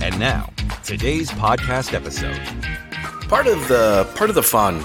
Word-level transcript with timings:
And 0.00 0.18
now, 0.20 0.50
today's 0.84 1.30
podcast 1.32 1.92
episode. 1.92 2.40
Part 3.28 3.48
of 3.48 3.66
the 3.66 4.08
part 4.14 4.30
of 4.30 4.36
the 4.36 4.42
fun 4.44 4.84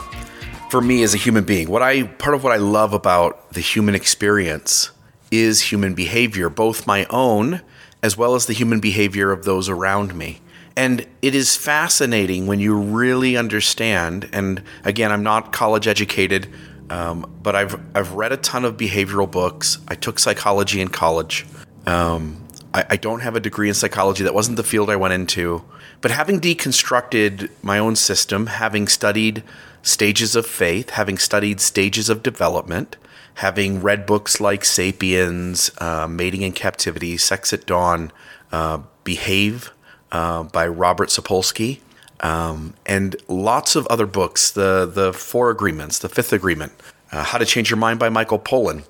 for 0.72 0.82
me 0.82 1.04
as 1.04 1.14
a 1.14 1.18
human 1.18 1.44
being, 1.44 1.70
what 1.70 1.84
I 1.84 2.04
part 2.04 2.34
of 2.34 2.44
what 2.44 2.52
I 2.52 2.58
love 2.58 2.94
about 2.94 3.54
the 3.54 3.62
human 3.62 3.94
experience 3.94 4.90
is 5.30 5.62
human 5.62 5.94
behavior, 5.94 6.50
both 6.50 6.88
my 6.88 7.06
own 7.12 7.62
as 8.02 8.18
well 8.18 8.34
as 8.34 8.48
the 8.48 8.54
human 8.54 8.80
behavior 8.80 9.32
of 9.32 9.46
those 9.46 9.70
around 9.70 10.16
me. 10.16 10.42
And 10.76 11.08
it 11.22 11.36
is 11.36 11.56
fascinating 11.56 12.48
when 12.48 12.60
you 12.60 12.76
really 12.76 13.38
understand. 13.38 14.30
And 14.34 14.64
again, 14.84 15.12
I'm 15.12 15.24
not 15.24 15.54
college 15.54 15.88
educated, 15.88 16.52
um, 16.90 17.32
but 17.42 17.56
I've 17.56 17.80
I've 17.96 18.14
read 18.14 18.32
a 18.32 18.38
ton 18.38 18.66
of 18.66 18.78
behavioral 18.78 19.30
books. 19.30 19.78
I 19.88 19.94
took 19.94 20.18
psychology 20.18 20.82
in 20.82 20.88
college. 20.88 21.46
Um, 21.86 22.43
I, 22.74 22.86
I 22.92 22.96
don't 22.98 23.22
have 23.22 23.36
a 23.36 23.40
degree 23.40 23.68
in 23.68 23.74
psychology. 23.74 24.24
That 24.24 24.34
wasn't 24.34 24.58
the 24.58 24.64
field 24.64 24.90
I 24.90 24.96
went 24.96 25.14
into. 25.14 25.64
But 26.02 26.12
having 26.12 26.40
deconstructed 26.40 27.50
my 27.62 27.80
own 27.80 27.96
system, 27.96 28.48
having 28.48 28.88
studied 28.88 29.44
stages 29.82 30.36
of 30.36 30.46
faith, 30.46 30.92
having 30.92 31.18
studied 31.18 31.60
stages 31.60 32.10
of 32.10 32.24
development, 32.24 32.98
having 33.36 33.82
read 33.82 34.06
books 34.06 34.40
like 34.40 34.64
*Sapiens*, 34.66 35.72
uh, 35.80 36.08
*Mating 36.08 36.42
in 36.42 36.52
Captivity*, 36.52 37.18
*Sex 37.18 37.54
at 37.54 37.66
Dawn*, 37.66 38.12
uh, 38.52 38.80
*Behave*. 39.04 39.72
Uh, 40.12 40.44
by 40.44 40.68
Robert 40.68 41.10
Sapolsky, 41.10 41.80
um, 42.20 42.76
and 42.86 43.16
lots 43.28 43.76
of 43.76 43.88
other 43.88 44.06
books. 44.06 44.52
The 44.52 44.86
the 44.86 45.12
Four 45.12 45.50
Agreements, 45.50 45.98
the 45.98 46.08
Fifth 46.08 46.32
Agreement, 46.32 46.72
uh, 47.12 47.24
How 47.24 47.40
to 47.40 47.46
Change 47.46 47.72
Your 47.72 47.78
Mind 47.78 47.98
by 47.98 48.10
Michael 48.10 48.38
Pollan. 48.38 48.84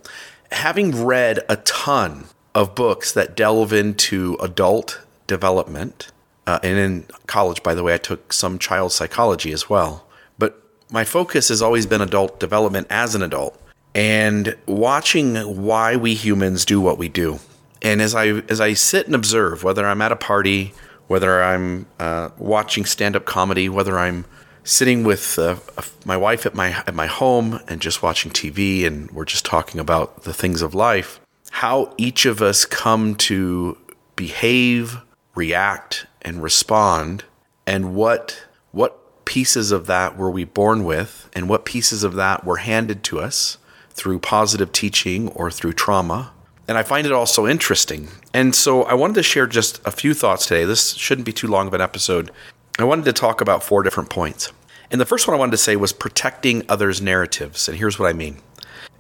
Having 0.52 1.06
read 1.06 1.40
a 1.48 1.56
ton 1.56 2.26
of 2.56 2.76
books 2.76 3.12
that 3.14 3.36
delve 3.36 3.74
into 3.74 4.38
adult 4.42 5.02
development, 5.28 6.12
uh, 6.46 6.60
and 6.64 6.78
in 6.78 7.06
college, 7.28 7.64
by 7.64 7.74
the 7.74 7.84
way, 7.84 7.94
I 7.94 7.98
took 7.98 8.34
some 8.34 8.60
child 8.60 8.92
psychology 8.92 9.52
as 9.52 9.70
well. 9.70 10.06
But 10.38 10.62
my 10.92 11.04
focus 11.04 11.50
has 11.50 11.62
always 11.62 11.86
been 11.86 12.02
adult 12.02 12.40
development 12.40 12.88
as 12.90 13.16
an 13.16 13.24
adult, 13.24 13.60
and 13.96 14.56
watching 14.66 15.36
why 15.36 15.96
we 15.96 16.14
humans 16.14 16.66
do 16.66 16.80
what 16.82 16.98
we 16.98 17.10
do. 17.10 17.40
And 17.82 18.02
as 18.02 18.16
I 18.16 18.28
as 18.28 18.62
I 18.62 18.74
sit 18.74 19.08
and 19.08 19.16
observe, 19.16 19.64
whether 19.64 19.86
I'm 19.86 20.02
at 20.02 20.12
a 20.12 20.16
party 20.16 20.74
whether 21.08 21.44
I'm 21.44 21.86
uh, 22.00 22.30
watching 22.38 22.86
stand-up 22.86 23.26
comedy, 23.26 23.70
whether 23.70 24.00
I'm 24.00 24.26
sitting 24.64 25.04
with 25.04 25.38
uh, 25.38 25.58
my 26.06 26.18
wife 26.18 26.46
at 26.46 26.56
my 26.56 26.70
at 26.88 26.96
my 26.96 27.08
home 27.08 27.60
and 27.68 27.82
just 27.82 28.02
watching 28.02 28.32
TV, 28.32 28.86
and 28.86 29.12
we're 29.12 29.26
just 29.26 29.46
talking 29.46 29.80
about 29.80 30.24
the 30.24 30.34
things 30.34 30.62
of 30.62 30.74
life. 30.74 31.20
How 31.58 31.94
each 31.98 32.26
of 32.26 32.42
us 32.42 32.66
come 32.66 33.16
to 33.16 33.78
behave, 34.16 34.98
react, 35.36 36.08
and 36.22 36.42
respond, 36.44 37.24
and 37.66 37.96
what 37.96 38.44
what 38.72 39.26
pieces 39.26 39.72
of 39.72 39.86
that 39.86 40.18
were 40.18 40.30
we 40.30 40.44
born 40.44 40.84
with, 40.84 41.30
and 41.34 41.48
what 41.48 41.64
pieces 41.64 42.04
of 42.04 42.16
that 42.16 42.44
were 42.44 42.58
handed 42.58 43.04
to 43.06 43.20
us 43.20 43.58
through 43.92 44.20
positive 44.20 44.72
teaching 44.72 45.30
or 45.30 45.50
through 45.52 45.74
trauma, 45.74 46.34
and 46.68 46.78
I 46.78 46.84
find 46.84 47.06
it 47.06 47.14
also 47.14 47.48
interesting. 47.48 48.08
And 48.34 48.56
so 48.56 48.84
I 48.84 48.94
wanted 48.94 49.16
to 49.16 49.24
share 49.24 49.48
just 49.48 49.82
a 49.86 49.92
few 49.92 50.14
thoughts 50.14 50.48
today. 50.48 50.66
This 50.66 50.94
shouldn't 50.96 51.26
be 51.26 51.34
too 51.34 51.48
long 51.48 51.68
of 51.68 51.74
an 51.74 51.82
episode. 51.82 52.32
I 52.80 52.84
wanted 52.84 53.06
to 53.06 53.14
talk 53.14 53.42
about 53.42 53.64
four 53.64 53.84
different 53.84 54.10
points. 54.10 54.52
And 54.90 55.02
the 55.02 55.06
first 55.06 55.28
one 55.28 55.36
I 55.36 55.40
wanted 55.40 55.52
to 55.52 55.58
say 55.58 55.76
was 55.76 55.92
protecting 55.92 56.64
others' 56.70 57.02
narratives. 57.02 57.68
And 57.68 57.78
here's 57.78 58.00
what 58.00 58.10
I 58.10 58.14
mean 58.14 58.38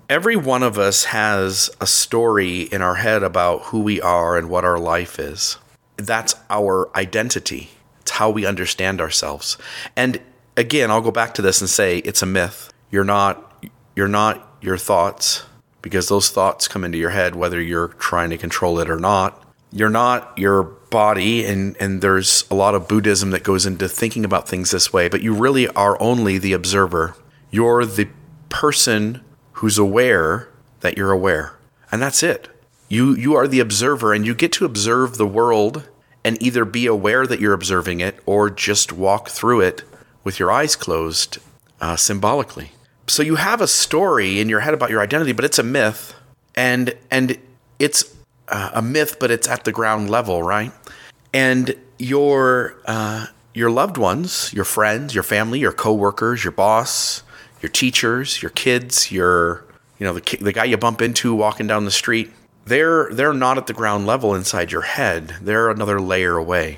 every 0.09 0.36
one 0.36 0.64
of 0.64 0.78
us 0.78 1.06
has 1.06 1.69
a 1.80 1.88
story 1.88 2.62
in 2.64 2.81
our 2.81 2.96
head 2.96 3.24
about 3.24 3.64
who 3.64 3.81
we 3.81 4.02
are 4.02 4.38
and 4.38 4.50
what 4.50 4.66
our 4.66 4.80
life 4.80 5.19
is. 5.19 5.58
That's 5.97 6.36
our 6.50 6.96
identity, 6.97 7.69
it's 8.02 8.12
how 8.12 8.30
we 8.30 8.46
understand 8.46 9.00
ourselves. 9.00 9.58
And 9.96 10.19
again, 10.58 10.92
I'll 10.92 11.02
go 11.02 11.12
back 11.12 11.34
to 11.36 11.42
this 11.42 11.62
and 11.62 11.69
say 11.69 12.00
it's 12.00 12.22
a 12.22 12.28
myth. 12.28 12.72
You're 12.92 13.03
not, 13.03 13.66
you're 13.96 14.08
not 14.08 14.58
your 14.62 14.78
thoughts 14.78 15.44
because 15.81 16.08
those 16.08 16.30
thoughts 16.30 16.68
come 16.68 16.84
into 16.84 16.97
your 16.97 17.09
head 17.09 17.36
whether 17.36 17.62
you're 17.62 17.90
trying 17.90 18.30
to 18.31 18.38
control 18.38 18.80
it 18.80 18.90
or 18.90 19.00
not. 19.00 19.40
You're 19.72 19.90
not 19.90 20.38
your 20.38 20.63
body, 20.63 21.44
and, 21.46 21.75
and 21.80 22.00
there's 22.03 22.46
a 22.52 22.56
lot 22.56 22.75
of 22.75 22.88
Buddhism 22.88 23.31
that 23.31 23.44
goes 23.44 23.66
into 23.66 23.90
thinking 23.90 24.24
about 24.24 24.47
things 24.47 24.69
this 24.69 24.94
way, 24.94 25.09
but 25.09 25.24
you 25.24 25.34
really 25.34 25.68
are 25.69 26.00
only 26.00 26.38
the 26.38 26.53
observer. 26.53 27.16
You're 27.50 27.84
the 27.84 28.08
person 28.50 29.22
who's 29.63 29.78
aware 29.78 30.50
that 30.81 30.97
you're 30.97 31.12
aware. 31.12 31.57
And 31.91 32.01
that's 32.01 32.22
it. 32.22 32.50
You, 32.90 33.16
you 33.16 33.34
are 33.35 33.47
the 33.47 33.62
observer, 33.62 34.13
and 34.13 34.25
you 34.25 34.35
get 34.35 34.51
to 34.53 34.66
observe 34.66 35.18
the 35.18 35.25
world 35.25 35.90
and 36.24 36.41
either 36.44 36.66
be 36.66 36.85
aware 36.85 37.25
that 37.25 37.40
you're 37.40 37.53
observing 37.53 38.01
it 38.01 38.19
or 38.25 38.50
just 38.50 38.91
walk 38.91 39.29
through 39.29 39.62
it 39.62 39.84
with 40.24 40.38
your 40.38 40.51
eyes 40.51 40.75
closed 40.75 41.38
uh, 41.81 41.96
symbolically 41.96 42.74
so 43.07 43.24
you 43.24 43.35
have 43.35 43.62
a 43.62 43.68
story 43.68 44.40
in 44.40 44.50
your 44.50 44.62
head 44.62 44.74
about 44.74 44.90
your 44.90 45.01
identity, 45.01 45.34
but 45.34 45.46
it's 45.46 45.59
a 45.59 45.63
myth, 45.63 46.16
and 46.56 46.95
and 47.12 47.38
it's 47.80 48.16
uh, 48.47 48.72
a 48.74 48.81
myth, 48.81 49.18
but 49.19 49.31
it's 49.31 49.47
at 49.47 49.66
the 49.66 49.72
ground 49.72 50.09
level, 50.09 50.41
right? 50.41 50.72
And 51.34 51.75
your 52.00 52.75
uh, 52.85 53.28
your 53.53 53.72
loved 53.72 53.97
ones, 53.97 54.53
your 54.53 54.66
friends, 54.66 55.13
your 55.13 55.24
family, 55.24 55.59
your 55.59 55.74
coworkers, 55.74 56.44
your 56.44 56.51
boss, 56.51 57.24
your 57.63 57.72
teachers, 57.72 58.44
your 58.44 58.51
kids, 58.51 59.12
your 59.12 59.66
you 59.97 60.06
know 60.06 60.13
the 60.13 60.38
the 60.38 60.53
guy 60.53 60.66
you 60.66 60.78
bump 60.78 61.01
into 61.01 61.34
walking 61.34 61.66
down 61.66 61.85
the 61.85 61.91
street. 61.91 62.31
They're 62.66 63.09
they're 63.12 63.34
not 63.34 63.57
at 63.57 63.68
the 63.68 63.74
ground 63.74 64.06
level 64.06 64.35
inside 64.35 64.72
your 64.72 64.81
head. 64.81 65.38
They're 65.41 65.72
another 65.72 66.00
layer 66.00 66.38
away, 66.38 66.78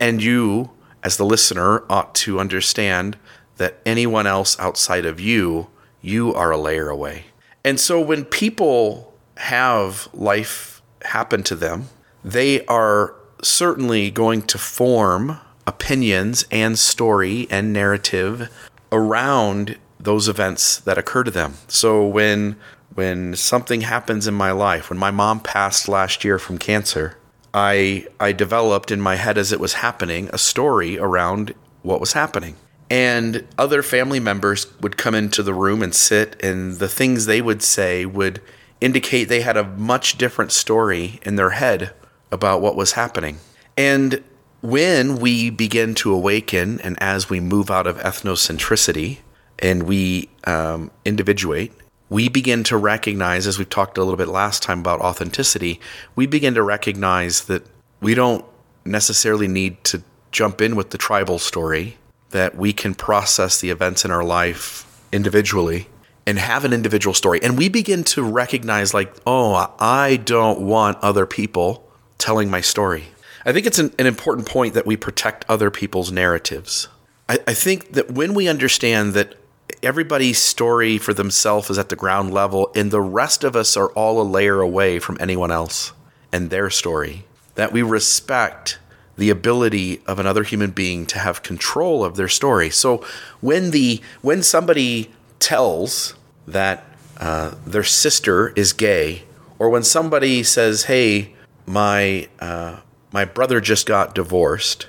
and 0.00 0.22
you, 0.22 0.70
as 1.04 1.18
the 1.18 1.24
listener, 1.24 1.84
ought 1.88 2.14
to 2.16 2.40
understand 2.40 3.18
that 3.58 3.78
anyone 3.84 4.26
else 4.26 4.58
outside 4.58 5.04
of 5.04 5.20
you, 5.20 5.68
you 6.00 6.34
are 6.34 6.50
a 6.50 6.58
layer 6.58 6.88
away. 6.88 7.26
And 7.62 7.78
so 7.78 8.00
when 8.00 8.24
people 8.24 9.14
have 9.36 10.08
life 10.14 10.82
happen 11.02 11.42
to 11.44 11.54
them, 11.54 11.88
they 12.24 12.64
are 12.66 13.14
certainly 13.42 14.10
going 14.10 14.42
to 14.42 14.58
form 14.58 15.38
opinions 15.66 16.44
and 16.50 16.78
story 16.78 17.46
and 17.50 17.72
narrative 17.72 18.50
around 18.90 19.76
those 20.02 20.28
events 20.28 20.78
that 20.80 20.98
occur 20.98 21.24
to 21.24 21.30
them. 21.30 21.54
So 21.68 22.06
when 22.06 22.56
when 22.94 23.34
something 23.34 23.82
happens 23.82 24.26
in 24.26 24.34
my 24.34 24.52
life, 24.52 24.90
when 24.90 24.98
my 24.98 25.10
mom 25.10 25.40
passed 25.40 25.88
last 25.88 26.24
year 26.24 26.38
from 26.38 26.58
cancer, 26.58 27.16
I 27.54 28.06
I 28.20 28.32
developed 28.32 28.90
in 28.90 29.00
my 29.00 29.16
head 29.16 29.38
as 29.38 29.52
it 29.52 29.60
was 29.60 29.74
happening 29.74 30.28
a 30.32 30.38
story 30.38 30.98
around 30.98 31.54
what 31.82 32.00
was 32.00 32.12
happening 32.12 32.56
and 32.92 33.48
other 33.56 33.82
family 33.82 34.20
members 34.20 34.66
would 34.82 34.98
come 34.98 35.14
into 35.14 35.42
the 35.42 35.54
room 35.54 35.82
and 35.82 35.94
sit 35.94 36.36
and 36.44 36.74
the 36.74 36.88
things 36.90 37.24
they 37.24 37.40
would 37.40 37.62
say 37.62 38.04
would 38.04 38.38
indicate 38.82 39.24
they 39.24 39.40
had 39.40 39.56
a 39.56 39.64
much 39.64 40.18
different 40.18 40.52
story 40.52 41.18
in 41.22 41.36
their 41.36 41.50
head 41.50 41.94
about 42.30 42.60
what 42.60 42.76
was 42.76 42.92
happening 42.92 43.38
and 43.78 44.22
when 44.60 45.16
we 45.16 45.48
begin 45.48 45.94
to 45.94 46.12
awaken 46.12 46.78
and 46.82 47.02
as 47.02 47.30
we 47.30 47.40
move 47.40 47.70
out 47.70 47.86
of 47.86 47.96
ethnocentricity 47.98 49.18
and 49.62 49.84
we 49.84 50.28
um, 50.44 50.90
individuate 51.04 51.72
we 52.10 52.28
begin 52.28 52.62
to 52.64 52.76
recognize 52.76 53.46
as 53.46 53.58
we've 53.58 53.70
talked 53.70 53.96
a 53.96 54.02
little 54.02 54.18
bit 54.18 54.28
last 54.28 54.62
time 54.62 54.80
about 54.80 55.00
authenticity 55.00 55.80
we 56.14 56.26
begin 56.26 56.54
to 56.54 56.62
recognize 56.62 57.44
that 57.44 57.64
we 58.00 58.14
don't 58.14 58.44
necessarily 58.84 59.48
need 59.48 59.82
to 59.84 60.02
jump 60.30 60.60
in 60.60 60.76
with 60.76 60.90
the 60.90 60.98
tribal 60.98 61.38
story 61.38 61.96
that 62.30 62.56
we 62.56 62.72
can 62.72 62.94
process 62.94 63.60
the 63.60 63.70
events 63.70 64.04
in 64.04 64.10
our 64.10 64.24
life 64.24 64.86
individually 65.12 65.86
and 66.26 66.38
have 66.38 66.64
an 66.64 66.72
individual 66.72 67.14
story. 67.14 67.40
And 67.42 67.56
we 67.58 67.68
begin 67.68 68.04
to 68.04 68.22
recognize, 68.22 68.94
like, 68.94 69.14
oh, 69.26 69.74
I 69.78 70.16
don't 70.16 70.60
want 70.60 70.98
other 71.02 71.26
people 71.26 71.88
telling 72.18 72.50
my 72.50 72.60
story. 72.60 73.04
I 73.44 73.52
think 73.52 73.66
it's 73.66 73.78
an, 73.78 73.92
an 73.98 74.06
important 74.06 74.46
point 74.46 74.74
that 74.74 74.86
we 74.86 74.96
protect 74.96 75.44
other 75.48 75.70
people's 75.70 76.12
narratives. 76.12 76.88
I, 77.28 77.38
I 77.46 77.54
think 77.54 77.92
that 77.92 78.10
when 78.10 78.34
we 78.34 78.48
understand 78.48 79.14
that 79.14 79.34
everybody's 79.82 80.38
story 80.38 80.96
for 80.96 81.12
themselves 81.12 81.68
is 81.68 81.78
at 81.78 81.88
the 81.88 81.96
ground 81.96 82.32
level 82.32 82.70
and 82.74 82.90
the 82.90 83.00
rest 83.00 83.42
of 83.44 83.56
us 83.56 83.76
are 83.76 83.88
all 83.90 84.20
a 84.20 84.22
layer 84.22 84.60
away 84.60 84.98
from 84.98 85.16
anyone 85.20 85.50
else 85.50 85.92
and 86.32 86.50
their 86.50 86.70
story, 86.70 87.24
that 87.56 87.72
we 87.72 87.82
respect 87.82 88.78
the 89.16 89.28
ability 89.28 90.00
of 90.06 90.18
another 90.18 90.42
human 90.42 90.70
being 90.70 91.04
to 91.06 91.18
have 91.18 91.42
control 91.42 92.04
of 92.04 92.16
their 92.16 92.28
story. 92.28 92.70
So 92.70 93.04
when 93.40 93.70
the 93.70 94.00
when 94.22 94.42
somebody 94.42 95.10
tells 95.38 96.14
that 96.46 96.84
uh, 97.18 97.54
their 97.66 97.84
sister 97.84 98.48
is 98.56 98.72
gay, 98.72 99.24
or 99.58 99.68
when 99.68 99.82
somebody 99.82 100.42
says, 100.42 100.84
"Hey, 100.84 101.34
my 101.66 102.28
uh, 102.40 102.80
my 103.12 103.26
brother 103.26 103.60
just 103.60 103.86
got 103.86 104.14
divorced," 104.14 104.86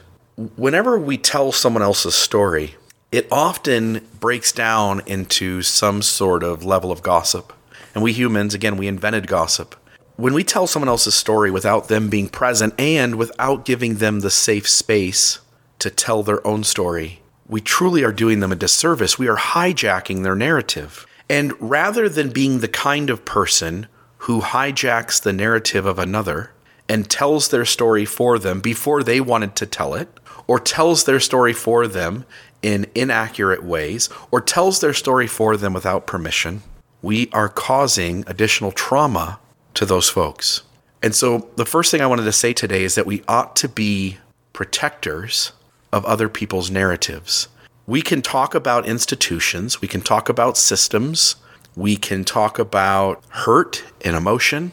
whenever 0.56 0.98
we 0.98 1.18
tell 1.18 1.52
someone 1.52 1.84
else's 1.84 2.16
story, 2.16 2.76
it 3.14 3.28
often 3.32 4.04
breaks 4.20 4.52
down 4.52 5.04
into 5.06 5.62
some 5.62 6.02
sort 6.02 6.42
of 6.42 6.66
level 6.66 6.92
of 6.92 7.04
gossip. 7.04 7.54
And 7.94 8.04
we 8.04 8.12
humans, 8.12 8.56
again, 8.56 8.76
we 8.76 8.88
invented 8.88 9.28
gossip. 9.28 9.76
When 10.16 10.34
we 10.34 10.44
tell 10.44 10.66
someone 10.66 10.90
else's 10.90 11.14
story 11.14 11.52
without 11.52 11.90
them 11.90 12.10
being 12.10 12.28
present 12.28 12.74
and 12.80 13.14
without 13.14 13.66
giving 13.66 13.98
them 13.98 14.22
the 14.22 14.32
safe 14.32 14.68
space 14.68 15.42
to 15.78 15.92
tell 15.92 16.24
their 16.24 16.46
own 16.46 16.64
story, 16.64 17.22
we 17.48 17.62
truly 17.62 18.04
are 18.04 18.12
doing 18.12 18.40
them 18.40 18.52
a 18.52 18.56
disservice. 18.56 19.20
We 19.20 19.28
are 19.28 19.38
hijacking 19.38 20.24
their 20.24 20.36
narrative. 20.36 21.06
And 21.30 21.54
rather 21.62 22.10
than 22.10 22.32
being 22.32 22.62
the 22.62 22.68
kind 22.68 23.12
of 23.12 23.26
person 23.26 23.86
who 24.20 24.42
hijacks 24.42 25.22
the 25.22 25.34
narrative 25.34 25.86
of 25.86 26.00
another 26.00 26.52
and 26.90 27.08
tells 27.08 27.50
their 27.50 27.66
story 27.66 28.06
for 28.06 28.40
them 28.40 28.60
before 28.60 29.04
they 29.04 29.22
wanted 29.22 29.56
to 29.58 29.68
tell 29.68 29.94
it, 29.94 30.10
or 30.48 30.60
tells 30.60 31.04
their 31.04 31.20
story 31.20 31.54
for 31.54 31.88
them 31.88 32.26
in 32.64 32.88
inaccurate 32.96 33.64
ways, 33.64 34.10
or 34.32 34.42
tells 34.42 34.80
their 34.80 34.94
story 34.94 35.28
for 35.28 35.56
them 35.56 35.74
without 35.74 36.08
permission, 36.08 36.64
we 37.04 37.30
are 37.34 37.50
causing 37.50 38.24
additional 38.26 38.72
trauma 38.72 39.40
to 39.76 39.86
those 39.86 40.10
folks. 40.10 40.64
And 41.04 41.14
so, 41.14 41.50
the 41.58 41.66
first 41.66 41.92
thing 41.92 42.02
I 42.02 42.08
wanted 42.08 42.24
to 42.24 42.32
say 42.32 42.54
today 42.54 42.84
is 42.84 42.96
that 42.96 43.06
we 43.06 43.24
ought 43.28 43.56
to 43.58 43.68
be 43.68 44.18
protectors 44.54 45.52
of 45.92 46.06
other 46.06 46.30
people's 46.30 46.72
narratives. 46.72 47.50
We 47.86 48.02
can 48.02 48.22
talk 48.22 48.56
about 48.56 48.88
institutions, 48.88 49.82
we 49.82 49.90
can 49.90 50.02
talk 50.02 50.30
about 50.30 50.58
systems, 50.58 51.36
we 51.76 51.98
can 51.98 52.24
talk 52.24 52.58
about 52.58 53.22
hurt 53.30 53.84
and 54.06 54.16
emotion, 54.16 54.72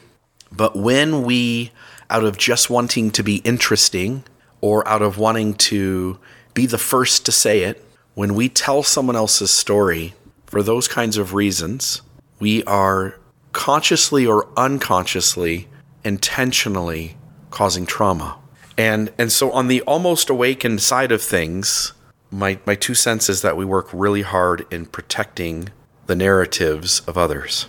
but 0.52 0.76
when 0.76 1.22
we, 1.22 1.72
out 2.08 2.24
of 2.24 2.38
just 2.38 2.70
wanting 2.70 3.10
to 3.10 3.22
be 3.24 3.36
interesting 3.38 4.22
or 4.60 4.86
out 4.86 5.02
of 5.02 5.18
wanting 5.18 5.54
to 5.54 6.18
be 6.60 6.66
the 6.66 6.76
first 6.76 7.24
to 7.24 7.32
say 7.32 7.62
it, 7.62 7.82
when 8.12 8.34
we 8.34 8.46
tell 8.46 8.82
someone 8.82 9.16
else's 9.16 9.50
story 9.50 10.12
for 10.44 10.62
those 10.62 10.86
kinds 10.86 11.16
of 11.16 11.32
reasons, 11.32 12.02
we 12.38 12.62
are 12.64 13.18
consciously 13.52 14.26
or 14.26 14.46
unconsciously, 14.58 15.68
intentionally 16.04 17.16
causing 17.50 17.86
trauma. 17.86 18.36
And 18.76 19.10
and 19.16 19.32
so 19.32 19.50
on 19.52 19.68
the 19.68 19.80
almost 19.82 20.28
awakened 20.28 20.82
side 20.82 21.12
of 21.12 21.22
things, 21.22 21.94
my 22.30 22.58
my 22.66 22.74
two 22.74 22.94
cents 22.94 23.30
is 23.30 23.40
that 23.40 23.56
we 23.56 23.64
work 23.64 23.88
really 23.90 24.22
hard 24.22 24.66
in 24.70 24.84
protecting 24.84 25.70
the 26.08 26.14
narratives 26.14 27.00
of 27.06 27.16
others. 27.16 27.68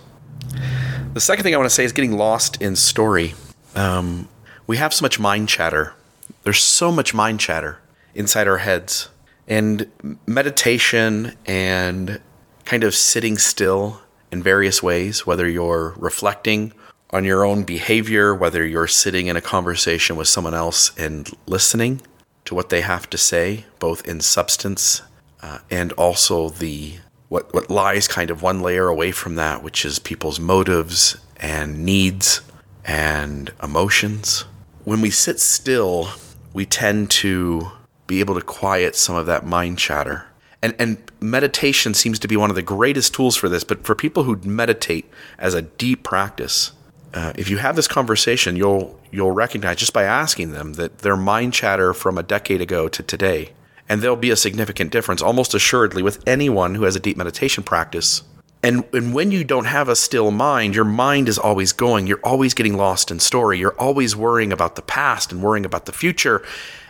The 1.14 1.20
second 1.20 1.44
thing 1.44 1.54
I 1.54 1.56
want 1.56 1.70
to 1.70 1.74
say 1.74 1.84
is 1.84 1.92
getting 1.92 2.18
lost 2.18 2.60
in 2.60 2.76
story. 2.76 3.32
Um, 3.74 4.28
we 4.66 4.76
have 4.76 4.92
so 4.92 5.02
much 5.02 5.18
mind 5.18 5.48
chatter. 5.48 5.94
There's 6.42 6.62
so 6.62 6.92
much 6.92 7.14
mind 7.14 7.40
chatter 7.40 7.78
inside 8.14 8.48
our 8.48 8.58
heads, 8.58 9.08
and 9.48 9.90
meditation 10.26 11.36
and 11.46 12.20
kind 12.64 12.84
of 12.84 12.94
sitting 12.94 13.38
still 13.38 14.00
in 14.30 14.42
various 14.42 14.82
ways, 14.82 15.26
whether 15.26 15.48
you're 15.48 15.94
reflecting 15.96 16.72
on 17.10 17.24
your 17.24 17.44
own 17.44 17.64
behavior, 17.64 18.34
whether 18.34 18.66
you're 18.66 18.86
sitting 18.86 19.26
in 19.26 19.36
a 19.36 19.40
conversation 19.40 20.16
with 20.16 20.28
someone 20.28 20.54
else 20.54 20.96
and 20.96 21.30
listening 21.46 22.00
to 22.44 22.54
what 22.54 22.70
they 22.70 22.80
have 22.80 23.08
to 23.10 23.18
say, 23.18 23.66
both 23.78 24.06
in 24.08 24.20
substance 24.20 25.02
uh, 25.42 25.58
and 25.70 25.92
also 25.92 26.48
the 26.48 26.94
what 27.28 27.52
what 27.54 27.70
lies 27.70 28.08
kind 28.08 28.30
of 28.30 28.42
one 28.42 28.60
layer 28.60 28.88
away 28.88 29.10
from 29.10 29.34
that, 29.36 29.62
which 29.62 29.84
is 29.84 29.98
people's 29.98 30.40
motives 30.40 31.16
and 31.36 31.84
needs 31.84 32.40
and 32.84 33.52
emotions. 33.62 34.44
When 34.84 35.00
we 35.00 35.10
sit 35.10 35.40
still, 35.40 36.08
we 36.52 36.66
tend 36.66 37.10
to 37.10 37.70
be 38.12 38.20
able 38.20 38.34
to 38.34 38.42
quiet 38.42 38.94
some 38.94 39.16
of 39.16 39.26
that 39.26 39.46
mind 39.46 39.78
chatter 39.78 40.26
and 40.62 40.74
and 40.78 41.10
meditation 41.20 41.92
seems 41.92 42.18
to 42.20 42.28
be 42.28 42.36
one 42.36 42.48
of 42.48 42.56
the 42.56 42.62
greatest 42.62 43.12
tools 43.12 43.36
for 43.36 43.48
this. 43.48 43.64
But 43.64 43.84
for 43.84 43.94
people 43.94 44.22
who 44.22 44.36
meditate 44.36 45.10
as 45.38 45.54
a 45.54 45.62
deep 45.62 46.04
practice, 46.04 46.72
uh, 47.12 47.32
if 47.36 47.50
you 47.50 47.58
have 47.58 47.76
this 47.76 47.88
conversation, 47.88 48.56
you'll 48.56 48.98
you'll 49.10 49.32
recognize 49.32 49.76
just 49.76 49.92
by 49.92 50.04
asking 50.04 50.52
them 50.52 50.74
that 50.74 50.98
their 50.98 51.16
mind 51.16 51.52
chatter 51.52 51.92
from 51.92 52.16
a 52.16 52.22
decade 52.22 52.60
ago 52.60 52.88
to 52.88 53.02
today, 53.02 53.50
and 53.88 54.00
there'll 54.00 54.16
be 54.16 54.30
a 54.30 54.36
significant 54.36 54.92
difference, 54.92 55.20
almost 55.20 55.52
assuredly, 55.52 56.02
with 56.02 56.22
anyone 56.26 56.76
who 56.76 56.84
has 56.84 56.96
a 56.96 57.00
deep 57.00 57.16
meditation 57.16 57.64
practice. 57.64 58.22
And, 58.62 58.84
and 58.92 59.12
when 59.12 59.32
you 59.32 59.42
don't 59.42 59.64
have 59.64 59.88
a 59.88 59.96
still 59.96 60.30
mind, 60.30 60.74
your 60.74 60.84
mind 60.84 61.28
is 61.28 61.38
always 61.38 61.72
going. 61.72 62.06
You're 62.06 62.20
always 62.22 62.54
getting 62.54 62.76
lost 62.76 63.10
in 63.10 63.18
story. 63.18 63.58
You're 63.58 63.78
always 63.78 64.14
worrying 64.14 64.52
about 64.52 64.76
the 64.76 64.82
past 64.82 65.32
and 65.32 65.42
worrying 65.42 65.64
about 65.64 65.86
the 65.86 65.92
future. 65.92 66.44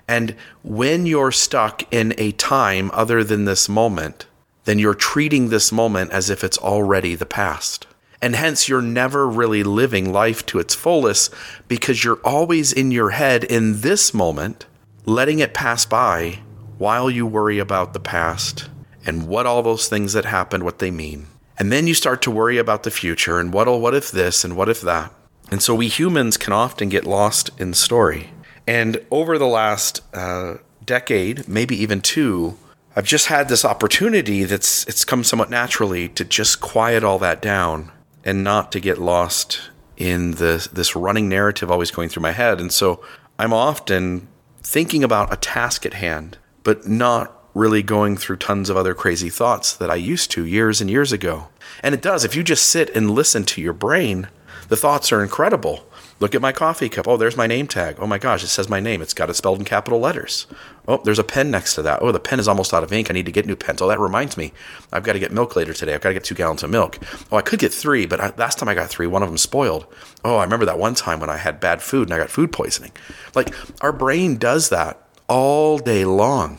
And 0.07 0.37
when 0.63 1.07
you're 1.07 1.33
stuck 1.33 1.91
in 1.93 2.15
a 2.19 2.33
time 2.33 2.91
other 2.93 3.25
than 3.25 3.47
this 3.47 3.69
moment, 3.69 4.27
then 4.65 4.79
you're 4.79 4.95
treating 4.95 5.49
this 5.49 5.73
moment 5.73 6.11
as 6.13 6.29
if 6.29 6.45
it's 6.45 6.59
already 6.59 7.15
the 7.15 7.27
past. 7.27 7.87
And 8.21 8.37
hence, 8.37 8.69
you're 8.69 8.83
never 8.83 9.27
really 9.27 9.65
living 9.65 10.13
life 10.13 10.45
to 10.47 10.59
its 10.59 10.75
fullest 10.75 11.33
because 11.67 12.05
you're 12.05 12.21
always 12.23 12.73
in 12.73 12.91
your 12.93 13.11
head 13.11 13.43
in 13.45 13.81
this 13.81 14.15
moment, 14.15 14.67
letting 15.07 15.41
it 15.41 15.55
pass 15.55 15.85
by 15.87 16.41
while 16.79 17.11
you 17.11 17.27
worry 17.27 17.59
about 17.59 17.95
the 17.95 18.01
past 18.01 18.69
and 19.05 19.27
what 19.27 19.47
all 19.47 19.63
those 19.63 19.89
things 19.89 20.13
that 20.13 20.25
happened, 20.25 20.63
what 20.63 20.79
they 20.79 20.91
mean. 20.91 21.27
And 21.63 21.71
then 21.71 21.87
you 21.87 21.95
start 21.95 22.23
to 22.23 22.31
worry 22.33 22.59
about 22.59 22.83
the 22.83 22.91
future 22.91 23.39
and 23.39 23.53
what'll, 23.53 23.81
what 23.81 23.95
if 23.95 24.11
this 24.11 24.43
and 24.43 24.57
what 24.57 24.69
if 24.69 24.81
that. 24.81 25.15
And 25.53 25.63
so 25.63 25.77
we 25.77 25.87
humans 25.87 26.37
can 26.37 26.53
often 26.53 26.89
get 26.89 27.07
lost 27.07 27.51
in 27.57 27.73
story. 27.73 28.31
And 28.67 29.01
over 29.13 29.39
the 29.39 29.47
last 29.47 30.01
uh, 30.13 30.55
decade, 30.85 31.47
maybe 31.47 31.77
even 31.77 32.01
two, 32.01 32.59
I've 32.97 33.05
just 33.05 33.29
had 33.29 33.49
this 33.49 33.65
opportunity 33.65 34.43
that's 34.43 34.85
it's 34.89 35.05
come 35.05 35.23
somewhat 35.23 35.51
naturally 35.51 36.09
to 36.09 36.25
just 36.25 36.61
quiet 36.61 37.05
all 37.05 37.21
that 37.21 37.41
down 37.41 37.93
and 38.25 38.43
not 38.43 38.73
to 38.73 38.81
get 38.81 38.99
lost 38.99 39.71
in 39.97 40.33
the 40.33 40.69
this 40.73 40.97
running 40.97 41.29
narrative 41.29 41.71
always 41.71 41.93
going 41.93 42.09
through 42.09 42.25
my 42.25 42.33
head. 42.33 42.61
And 42.61 42.73
so 42.73 43.05
I'm 43.39 43.53
often 43.53 44.27
thinking 44.65 45.05
about 45.05 45.33
a 45.33 45.37
task 45.37 45.87
at 45.87 45.95
hand, 45.95 46.39
but 46.65 46.89
not 46.89 47.42
really 47.55 47.83
going 47.83 48.17
through 48.17 48.37
tons 48.37 48.71
of 48.71 48.77
other 48.77 48.95
crazy 48.95 49.31
thoughts 49.31 49.75
that 49.75 49.91
I 49.91 49.97
used 49.97 50.31
to 50.33 50.47
years 50.47 50.81
and 50.81 50.91
years 50.91 51.13
ago. 51.13 51.49
And 51.83 51.95
it 51.95 52.03
does 52.03 52.25
if 52.25 52.35
you 52.35 52.43
just 52.43 52.67
sit 52.67 52.91
and 52.97 53.11
listen 53.11 53.45
to 53.45 53.61
your 53.61 53.73
brain, 53.73 54.29
the 54.69 54.77
thoughts 54.77 55.13
are 55.13 55.23
incredible. 55.23 55.87
Look 56.21 56.37
at 56.37 56.41
my 56.41 56.53
coffee 56.53 56.89
cup. 56.89 57.09
Oh, 57.09 57.17
there's 57.17 57.37
my 57.37 57.49
name 57.49 57.67
tag. 57.67 57.97
Oh 57.99 58.07
my 58.07 58.17
gosh, 58.17 58.45
it 58.45 58.49
says 58.49 58.69
my 58.69 58.79
name. 58.79 59.03
It's 59.03 59.13
got 59.13 59.29
it 59.29 59.35
spelled 59.35 59.59
in 59.59 59.65
capital 59.65 59.99
letters. 59.99 60.47
Oh, 60.87 60.99
there's 60.99 61.19
a 61.19 61.25
pen 61.25 61.51
next 61.51 61.75
to 61.75 61.83
that. 61.83 62.01
Oh, 62.01 62.13
the 62.13 62.21
pen 62.21 62.39
is 62.39 62.47
almost 62.47 62.73
out 62.73 62.85
of 62.85 62.93
ink. 62.93 63.11
I 63.11 63.13
need 63.13 63.27
to 63.27 63.33
get 63.33 63.45
new 63.45 63.57
pens. 63.57 63.83
Oh, 63.83 63.89
that 63.89 63.99
reminds 63.99 64.37
me. 64.37 64.53
I've 64.93 65.03
got 65.03 65.15
to 65.15 65.19
get 65.19 65.33
milk 65.33 65.57
later 65.57 65.75
today. 65.75 65.95
I've 65.95 66.01
got 66.01 66.11
to 66.11 66.15
get 66.15 66.23
two 66.23 66.37
gallons 66.37 66.63
of 66.63 66.71
milk. 66.71 66.99
Oh, 67.33 67.39
I 67.39 67.43
could 67.43 67.59
get 67.59 67.75
three, 67.75 68.07
but 68.07 68.21
I, 68.21 68.33
last 68.37 68.61
time 68.61 68.69
I 68.69 68.75
got 68.75 68.89
three, 68.89 69.09
one 69.09 69.25
of 69.25 69.29
them 69.31 69.39
spoiled. 69.39 69.87
Oh, 70.25 70.37
I 70.37 70.45
remember 70.45 70.67
that 70.67 70.79
one 70.79 70.95
time 70.95 71.19
when 71.19 71.29
I 71.29 71.39
had 71.39 71.59
bad 71.59 71.83
food 71.83 72.09
and 72.09 72.15
I 72.15 72.19
got 72.19 72.31
food 72.31 72.53
poisoning. 72.53 72.93
Like 73.35 73.53
our 73.83 73.93
brain 73.93 74.37
does 74.37 74.69
that 74.69 75.03
all 75.27 75.79
day 75.79 76.05
long. 76.05 76.59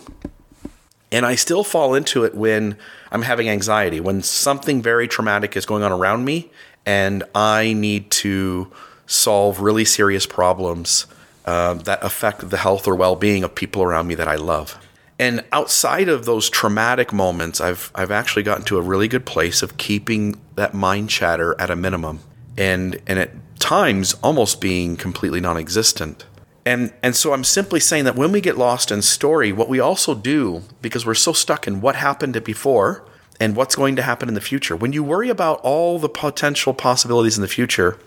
And 1.13 1.25
I 1.25 1.36
still 1.36 1.63
fall 1.63 1.93
into 1.93 2.25
it 2.25 2.36
when 2.36 2.75
I'm 3.12 3.22
having 3.22 3.48
anxiety, 3.48 4.00
when 4.00 4.22
something 4.24 4.82
very 4.82 5.08
traumatic 5.08 5.55
is 5.55 5.65
going 5.65 5.84
on 5.84 5.91
around 5.91 6.25
me 6.25 6.51
and 6.86 7.24
I 7.34 7.74
need 7.74 8.12
to 8.12 8.72
solve 9.05 9.62
really 9.62 9.86
serious 9.86 10.25
problems 10.25 11.05
uh, 11.46 11.75
that 11.75 12.03
affect 12.03 12.50
the 12.50 12.58
health 12.58 12.88
or 12.88 12.96
well-being 12.96 13.43
of 13.43 13.53
people 13.53 13.84
around 13.84 14.08
me 14.08 14.15
that 14.15 14.27
I 14.27 14.36
love. 14.36 14.77
And 15.20 15.43
outside 15.51 16.10
of 16.10 16.25
those 16.25 16.50
traumatic 16.50 17.13
moments, 17.13 17.62
I've 17.62 17.91
I've 17.93 18.12
actually 18.12 18.43
gotten 18.43 18.65
to 18.65 18.77
a 18.77 18.82
really 18.82 19.08
good 19.08 19.25
place 19.25 19.62
of 19.62 19.77
keeping 19.77 20.41
that 20.55 20.74
mind 20.74 21.10
chatter 21.10 21.55
at 21.60 21.70
a 21.70 21.75
minimum, 21.75 22.20
and 22.58 23.00
and 23.05 23.20
at 23.20 23.60
times 23.60 24.15
almost 24.24 24.60
being 24.60 24.98
completely 24.98 25.39
non-existent. 25.39 26.25
And 26.65 26.93
and 27.01 27.15
so 27.15 27.34
I'm 27.34 27.43
simply 27.43 27.79
saying 27.79 28.05
that 28.05 28.15
when 28.15 28.32
we 28.32 28.41
get 28.41 28.58
lost 28.58 28.91
in 28.91 29.01
story, 29.01 29.51
what 29.51 29.70
we 29.70 29.79
also 29.79 30.15
do 30.15 30.63
because 30.82 31.05
we're 31.05 31.13
so 31.13 31.34
stuck 31.34 31.67
in 31.67 31.82
what 31.82 31.96
happened 31.96 32.41
before 32.43 33.03
and 33.39 33.55
what's 33.55 33.75
going 33.75 33.96
to 33.96 34.01
happen 34.01 34.29
in 34.29 34.36
the 34.36 34.41
future. 34.41 34.75
When 34.75 34.93
you 34.93 35.03
worry 35.03 35.29
about 35.29 35.60
all 35.62 36.00
the 36.00 36.10
potential 36.10 36.74
possibilities 36.74 37.38
in 37.38 37.41
the 37.41 37.48
future, 37.48 37.98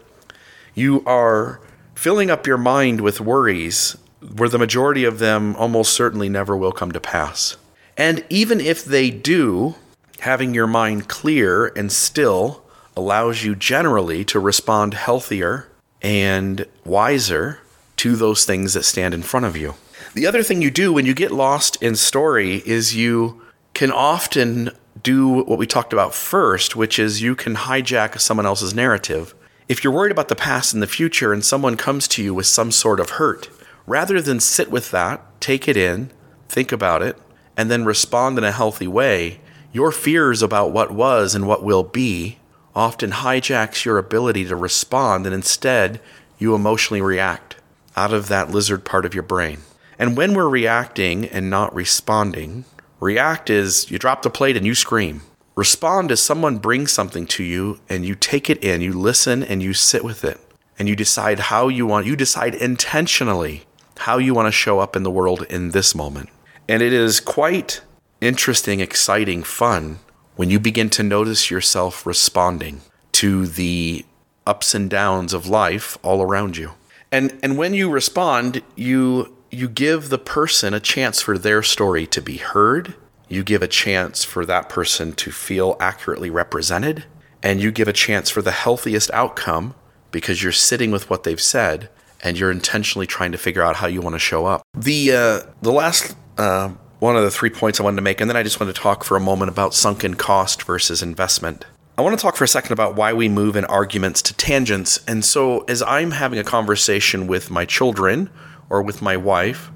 you 0.75 1.05
are 1.05 1.61
filling 1.95 2.31
up 2.31 2.47
your 2.47 2.59
mind 2.59 3.01
with 3.01 3.21
worries 3.21 3.97
where 4.37 4.49
the 4.49 4.59
majority 4.59 5.05
of 5.05 5.19
them 5.19 5.55
almost 5.57 5.93
certainly 5.93 6.29
never 6.29 6.57
will 6.57 6.73
come 6.73 6.93
to 6.93 7.01
pass. 7.01 7.57
And 7.97 8.25
even 8.31 8.61
if 8.61 8.85
they 8.85 9.11
do, 9.11 9.75
having 10.21 10.55
your 10.55 10.67
mind 10.67 11.09
clear 11.09 11.67
and 11.77 11.93
still 11.93 12.63
allows 12.97 13.45
you 13.45 13.55
generally 13.55 14.25
to 14.25 14.41
respond 14.41 14.95
healthier 14.95 15.69
and 16.03 16.67
wiser 16.85 17.61
to 18.07 18.15
those 18.15 18.45
things 18.45 18.75
that 18.75 18.85
stand 18.85 19.13
in 19.13 19.23
front 19.23 19.45
of 19.45 19.57
you. 19.57 19.75
The 20.15 20.29
other 20.29 20.45
thing 20.45 20.63
you 20.63 20.71
do 20.71 20.93
when 20.93 21.07
you 21.07 21.13
get 21.13 21.33
lost 21.33 21.83
in 21.83 21.97
story 21.97 22.63
is 22.65 22.95
you 22.95 23.43
can 23.75 23.91
often 23.91 24.71
do 25.03 25.43
what 25.43 25.59
we 25.59 25.67
talked 25.67 25.93
about 25.93 26.15
first, 26.15 26.77
which 26.77 27.01
is 27.01 27.21
you 27.21 27.35
can 27.35 27.57
hijack 27.57 28.21
someone 28.21 28.47
else's 28.47 28.73
narrative. 28.73 29.35
If 29.69 29.83
you're 29.83 29.93
worried 29.93 30.13
about 30.13 30.29
the 30.29 30.37
past 30.37 30.73
and 30.73 30.81
the 30.81 30.87
future 30.87 31.33
and 31.33 31.45
someone 31.45 31.77
comes 31.77 32.07
to 32.09 32.23
you 32.23 32.33
with 32.33 32.47
some 32.47 32.71
sort 32.71 33.01
of 33.01 33.11
hurt, 33.11 33.51
rather 33.89 34.21
than 34.21 34.39
sit 34.39 34.71
with 34.71 34.93
that, 34.93 35.21
take 35.41 35.67
it 35.67 35.77
in, 35.77 36.13
think 36.49 36.71
about 36.71 37.03
it, 37.03 37.19
and 37.57 37.73
then 37.73 37.85
respond 37.85 38.39
in 38.39 38.45
a 38.45 38.53
healthy 38.53 38.87
way, 38.87 39.41
your 39.73 39.91
fears 39.91 40.43
about 40.43 40.71
what 40.71 40.93
was 40.93 41.35
and 41.35 41.49
what 41.49 41.65
will 41.65 41.83
be 41.83 42.39
often 42.73 43.11
hijacks 43.11 43.85
your 43.85 43.99
ability 43.99 44.45
to 44.45 44.55
respond, 44.55 45.27
and 45.27 45.35
instead, 45.35 46.01
you 46.39 46.55
emotionally 46.55 47.01
react 47.01 47.57
out 47.97 48.13
of 48.13 48.29
that 48.29 48.51
lizard 48.51 48.85
part 48.85 49.05
of 49.05 49.15
your 49.15 49.23
brain. 49.23 49.59
And 49.99 50.17
when 50.17 50.35
we're 50.35 50.49
reacting 50.49 51.25
and 51.27 51.49
not 51.49 51.75
responding, 51.75 52.65
react 53.01 53.49
is 53.49 53.91
you 53.91 53.99
drop 53.99 54.23
the 54.23 54.31
plate 54.31 54.57
and 54.57 54.67
you 54.67 54.75
scream. 54.75 55.23
Respond 55.55 56.11
is 56.11 56.21
someone 56.21 56.59
brings 56.59 56.93
something 56.93 57.27
to 57.29 57.43
you 57.43 57.81
and 57.89 58.05
you 58.05 58.15
take 58.15 58.51
it 58.51 58.63
in, 58.63 58.83
you 58.83 58.93
listen 58.93 59.43
and 59.43 59.63
you 59.63 59.73
sit 59.73 60.05
with 60.05 60.23
it. 60.23 60.39
And 60.79 60.89
you 60.89 60.95
decide 60.95 61.39
how 61.39 61.69
you 61.69 61.87
want, 61.87 62.07
you 62.07 62.17
decide 62.17 62.55
intentionally 62.55 63.65
how 64.01 64.19
you 64.19 64.35
want 64.35 64.47
to 64.47 64.53
show 64.53 64.79
up 64.79 64.95
in 64.95 65.03
the 65.03 65.11
world 65.11 65.47
in 65.49 65.71
this 65.71 65.95
moment. 65.95 66.29
And 66.69 66.83
it 66.83 66.93
is 66.93 67.21
quite 67.21 67.81
interesting, 68.21 68.81
exciting, 68.81 69.43
fun 69.43 70.01
when 70.35 70.51
you 70.51 70.61
begin 70.61 70.91
to 70.91 71.03
notice 71.03 71.51
yourself 71.51 72.05
responding 72.05 72.83
to 73.13 73.47
the 73.47 74.05
ups 74.47 74.75
and 74.75 74.91
downs 74.91 75.33
of 75.33 75.47
life 75.47 75.97
all 76.03 76.21
around 76.21 76.59
you. 76.59 76.73
And 77.13 77.39
and 77.43 77.57
when 77.57 77.75
you 77.75 77.91
respond, 77.91 78.63
you 78.75 79.37
you 79.51 79.69
give 79.69 80.09
the 80.09 80.19
person 80.19 80.75
a 80.75 80.81
chance 80.81 81.21
for 81.21 81.39
their 81.39 81.63
story 81.63 82.07
to 82.09 82.21
be 82.21 82.39
heard. 82.39 82.95
You 83.29 83.43
give 83.43 83.63
a 83.63 83.69
chance 83.69 84.23
for 84.25 84.47
that 84.47 84.69
person 84.69 85.13
to 85.15 85.31
feel 85.31 85.77
accurately 85.81 86.31
represented, 86.31 87.05
and 87.43 87.61
you 87.61 87.71
give 87.71 87.89
a 87.89 87.93
chance 87.93 88.31
for 88.31 88.43
the 88.43 88.53
healthiest 88.53 89.11
outcome 89.13 89.75
because 90.11 90.43
you're 90.43 90.53
sitting 90.53 90.91
with 90.91 91.11
what 91.11 91.25
they've 91.25 91.41
said 91.41 91.91
and 92.23 92.39
you're 92.39 92.51
intentionally 92.51 93.07
trying 93.07 93.33
to 93.33 93.39
figure 93.39 93.63
out 93.63 93.77
how 93.77 93.87
you 93.87 94.01
want 94.01 94.15
to 94.15 94.19
show 94.19 94.47
up. 94.47 94.63
The 94.75 95.13
uh, 95.13 95.41
the 95.63 95.73
last 95.73 96.17
uh, 96.39 96.71
one 96.99 97.17
of 97.17 97.23
the 97.23 97.31
three 97.31 97.51
points 97.51 97.81
I 97.81 97.85
wanted 97.85 97.97
to 97.97 98.03
make, 98.03 98.21
and 98.21 98.29
then 98.29 98.37
I 98.37 98.43
just 98.43 98.61
want 98.61 98.75
to 98.75 98.81
talk 98.81 99.05
for 99.05 99.17
a 99.17 99.21
moment 99.21 99.51
about 99.51 99.75
sunken 99.75 100.15
cost 100.15 100.63
versus 100.63 101.03
investment. 101.03 101.65
I 101.99 102.03
want 102.03 102.19
to 102.19 102.23
talk 102.23 102.37
for 102.37 102.45
a 102.45 102.49
second 102.49 102.73
about 102.73 102.95
why 102.95 103.15
we 103.15 103.27
move 103.27 103.57
in 103.57 103.65
arguments 103.65 104.21
to 104.23 104.35
tangents. 104.35 105.03
And 105.09 105.25
so, 105.25 105.61
as 105.61 105.81
I'm 105.81 106.11
having 106.11 106.39
a 106.39 106.45
conversation 106.45 107.27
with 107.27 107.51
my 107.51 107.65
children 107.65 108.29
or 108.69 108.83
with 108.83 109.01
my 109.01 109.17
wife, 109.17 109.71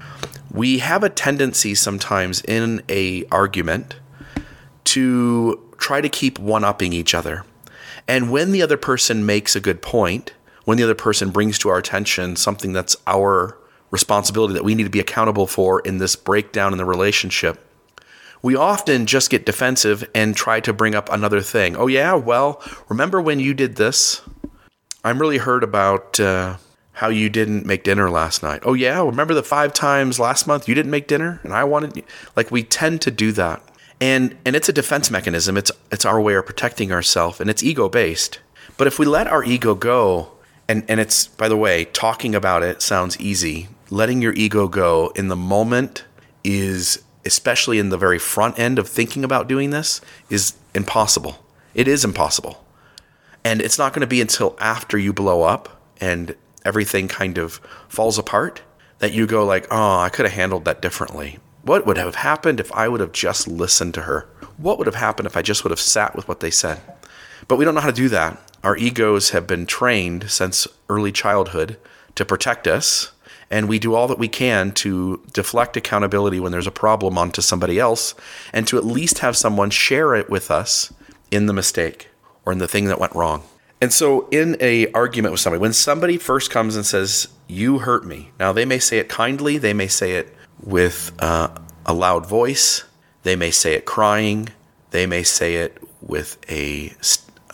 we 0.51 0.79
have 0.79 1.03
a 1.03 1.09
tendency 1.09 1.73
sometimes 1.73 2.43
in 2.43 2.83
a 2.87 3.25
argument 3.31 3.95
to 4.83 5.67
try 5.79 5.99
to 5.99 6.09
keep 6.09 6.37
one-upping 6.37 6.93
each 6.93 7.15
other. 7.15 7.43
And 8.07 8.31
when 8.31 8.51
the 8.51 8.61
other 8.61 8.77
person 8.77 9.25
makes 9.25 9.55
a 9.55 9.59
good 9.59 9.81
point, 9.81 10.33
when 10.65 10.77
the 10.77 10.83
other 10.83 10.93
person 10.93 11.31
brings 11.31 11.57
to 11.59 11.69
our 11.69 11.79
attention 11.79 12.35
something 12.35 12.71
that's 12.71 12.95
our 13.07 13.57
responsibility 13.89 14.53
that 14.53 14.63
we 14.63 14.75
need 14.75 14.83
to 14.83 14.91
be 14.91 14.99
accountable 14.99 15.47
for 15.47 15.79
in 15.79 15.97
this 15.97 16.15
breakdown 16.15 16.71
in 16.71 16.77
the 16.77 16.85
relationship, 16.85 17.65
we 18.41 18.55
often 18.55 19.05
just 19.05 19.29
get 19.29 19.45
defensive 19.45 20.09
and 20.15 20.35
try 20.35 20.59
to 20.59 20.73
bring 20.73 20.95
up 20.95 21.11
another 21.11 21.41
thing. 21.41 21.75
Oh, 21.75 21.87
yeah, 21.87 22.13
well, 22.13 22.61
remember 22.89 23.21
when 23.21 23.39
you 23.39 23.53
did 23.53 23.75
this? 23.75 24.21
I'm 25.03 25.19
really 25.19 25.37
hurt 25.37 25.63
about 25.63 26.19
uh, 26.19 26.57
how 26.93 27.09
you 27.09 27.29
didn't 27.29 27.65
make 27.65 27.83
dinner 27.83 28.09
last 28.09 28.43
night. 28.43 28.61
Oh, 28.63 28.73
yeah, 28.73 29.03
remember 29.03 29.33
the 29.33 29.43
five 29.43 29.73
times 29.73 30.19
last 30.19 30.47
month 30.47 30.67
you 30.67 30.75
didn't 30.75 30.91
make 30.91 31.07
dinner 31.07 31.39
and 31.43 31.53
I 31.53 31.63
wanted, 31.63 32.03
like, 32.35 32.51
we 32.51 32.63
tend 32.63 33.01
to 33.01 33.11
do 33.11 33.31
that. 33.33 33.61
And, 33.99 34.35
and 34.45 34.55
it's 34.55 34.69
a 34.69 34.73
defense 34.73 35.11
mechanism. 35.11 35.57
It's, 35.57 35.71
it's 35.91 36.05
our 36.05 36.19
way 36.19 36.33
of 36.33 36.45
protecting 36.45 36.91
ourselves 36.91 37.39
and 37.39 37.49
it's 37.49 37.61
ego 37.63 37.89
based. 37.89 38.39
But 38.77 38.87
if 38.87 38.97
we 38.97 39.05
let 39.05 39.27
our 39.27 39.43
ego 39.43 39.75
go, 39.75 40.31
and, 40.67 40.83
and 40.87 40.99
it's, 40.99 41.27
by 41.27 41.47
the 41.47 41.57
way, 41.57 41.85
talking 41.85 42.33
about 42.33 42.63
it 42.63 42.81
sounds 42.81 43.19
easy. 43.19 43.67
Letting 43.89 44.21
your 44.21 44.33
ego 44.33 44.67
go 44.67 45.11
in 45.15 45.27
the 45.27 45.35
moment 45.35 46.05
is 46.43 47.03
especially 47.25 47.79
in 47.79 47.89
the 47.89 47.97
very 47.97 48.19
front 48.19 48.57
end 48.59 48.79
of 48.79 48.87
thinking 48.87 49.23
about 49.23 49.47
doing 49.47 49.69
this, 49.69 50.01
is 50.29 50.53
impossible. 50.73 51.45
It 51.73 51.87
is 51.87 52.03
impossible. 52.03 52.65
And 53.43 53.61
it's 53.61 53.77
not 53.77 53.93
going 53.93 54.01
to 54.01 54.07
be 54.07 54.21
until 54.21 54.55
after 54.59 54.97
you 54.97 55.13
blow 55.13 55.43
up 55.43 55.81
and 55.99 56.35
everything 56.65 57.07
kind 57.07 57.37
of 57.37 57.55
falls 57.87 58.17
apart 58.17 58.61
that 58.99 59.13
you 59.13 59.25
go 59.25 59.45
like, 59.45 59.67
"Oh, 59.71 59.99
I 59.99 60.09
could 60.09 60.25
have 60.25 60.35
handled 60.35 60.65
that 60.65 60.81
differently. 60.81 61.39
What 61.63 61.85
would 61.85 61.97
have 61.97 62.15
happened 62.15 62.59
if 62.59 62.71
I 62.71 62.87
would 62.87 62.99
have 62.99 63.11
just 63.11 63.47
listened 63.47 63.93
to 63.95 64.03
her? 64.03 64.27
What 64.57 64.77
would 64.77 64.87
have 64.87 64.95
happened 64.95 65.25
if 65.25 65.37
I 65.37 65.41
just 65.41 65.63
would 65.63 65.71
have 65.71 65.79
sat 65.79 66.15
with 66.15 66.27
what 66.27 66.39
they 66.39 66.51
said?" 66.51 66.81
But 67.47 67.55
we 67.55 67.65
don't 67.65 67.73
know 67.73 67.81
how 67.81 67.87
to 67.87 67.93
do 67.93 68.09
that. 68.09 68.37
Our 68.63 68.77
egos 68.77 69.31
have 69.31 69.47
been 69.47 69.65
trained 69.65 70.29
since 70.29 70.67
early 70.87 71.11
childhood 71.11 71.77
to 72.13 72.25
protect 72.25 72.67
us 72.67 73.11
and 73.51 73.67
we 73.67 73.77
do 73.77 73.93
all 73.93 74.07
that 74.07 74.17
we 74.17 74.29
can 74.29 74.71
to 74.71 75.21
deflect 75.33 75.75
accountability 75.75 76.39
when 76.39 76.53
there's 76.53 76.65
a 76.65 76.71
problem 76.71 77.17
onto 77.17 77.41
somebody 77.41 77.77
else 77.77 78.15
and 78.53 78.65
to 78.67 78.77
at 78.77 78.85
least 78.85 79.19
have 79.19 79.35
someone 79.35 79.69
share 79.69 80.15
it 80.15 80.29
with 80.29 80.49
us 80.49 80.91
in 81.29 81.45
the 81.45 81.53
mistake 81.53 82.07
or 82.45 82.53
in 82.53 82.59
the 82.59 82.67
thing 82.67 82.85
that 82.85 82.99
went 82.99 83.13
wrong. 83.13 83.43
And 83.81 83.91
so 83.91 84.27
in 84.29 84.55
a 84.61 84.89
argument 84.93 85.33
with 85.33 85.41
somebody, 85.41 85.59
when 85.59 85.73
somebody 85.73 86.17
first 86.17 86.49
comes 86.49 86.75
and 86.75 86.85
says, 86.85 87.27
"You 87.47 87.79
hurt 87.79 88.05
me," 88.05 88.31
now 88.39 88.53
they 88.53 88.65
may 88.65 88.79
say 88.79 88.99
it 88.99 89.09
kindly, 89.09 89.57
they 89.57 89.73
may 89.73 89.87
say 89.87 90.13
it 90.13 90.33
with 90.61 91.11
uh, 91.19 91.49
a 91.85 91.93
loud 91.93 92.25
voice, 92.27 92.83
they 93.23 93.35
may 93.35 93.51
say 93.51 93.73
it 93.73 93.85
crying, 93.85 94.49
they 94.91 95.07
may 95.07 95.23
say 95.23 95.55
it 95.55 95.81
with 95.99 96.37
a 96.47 96.93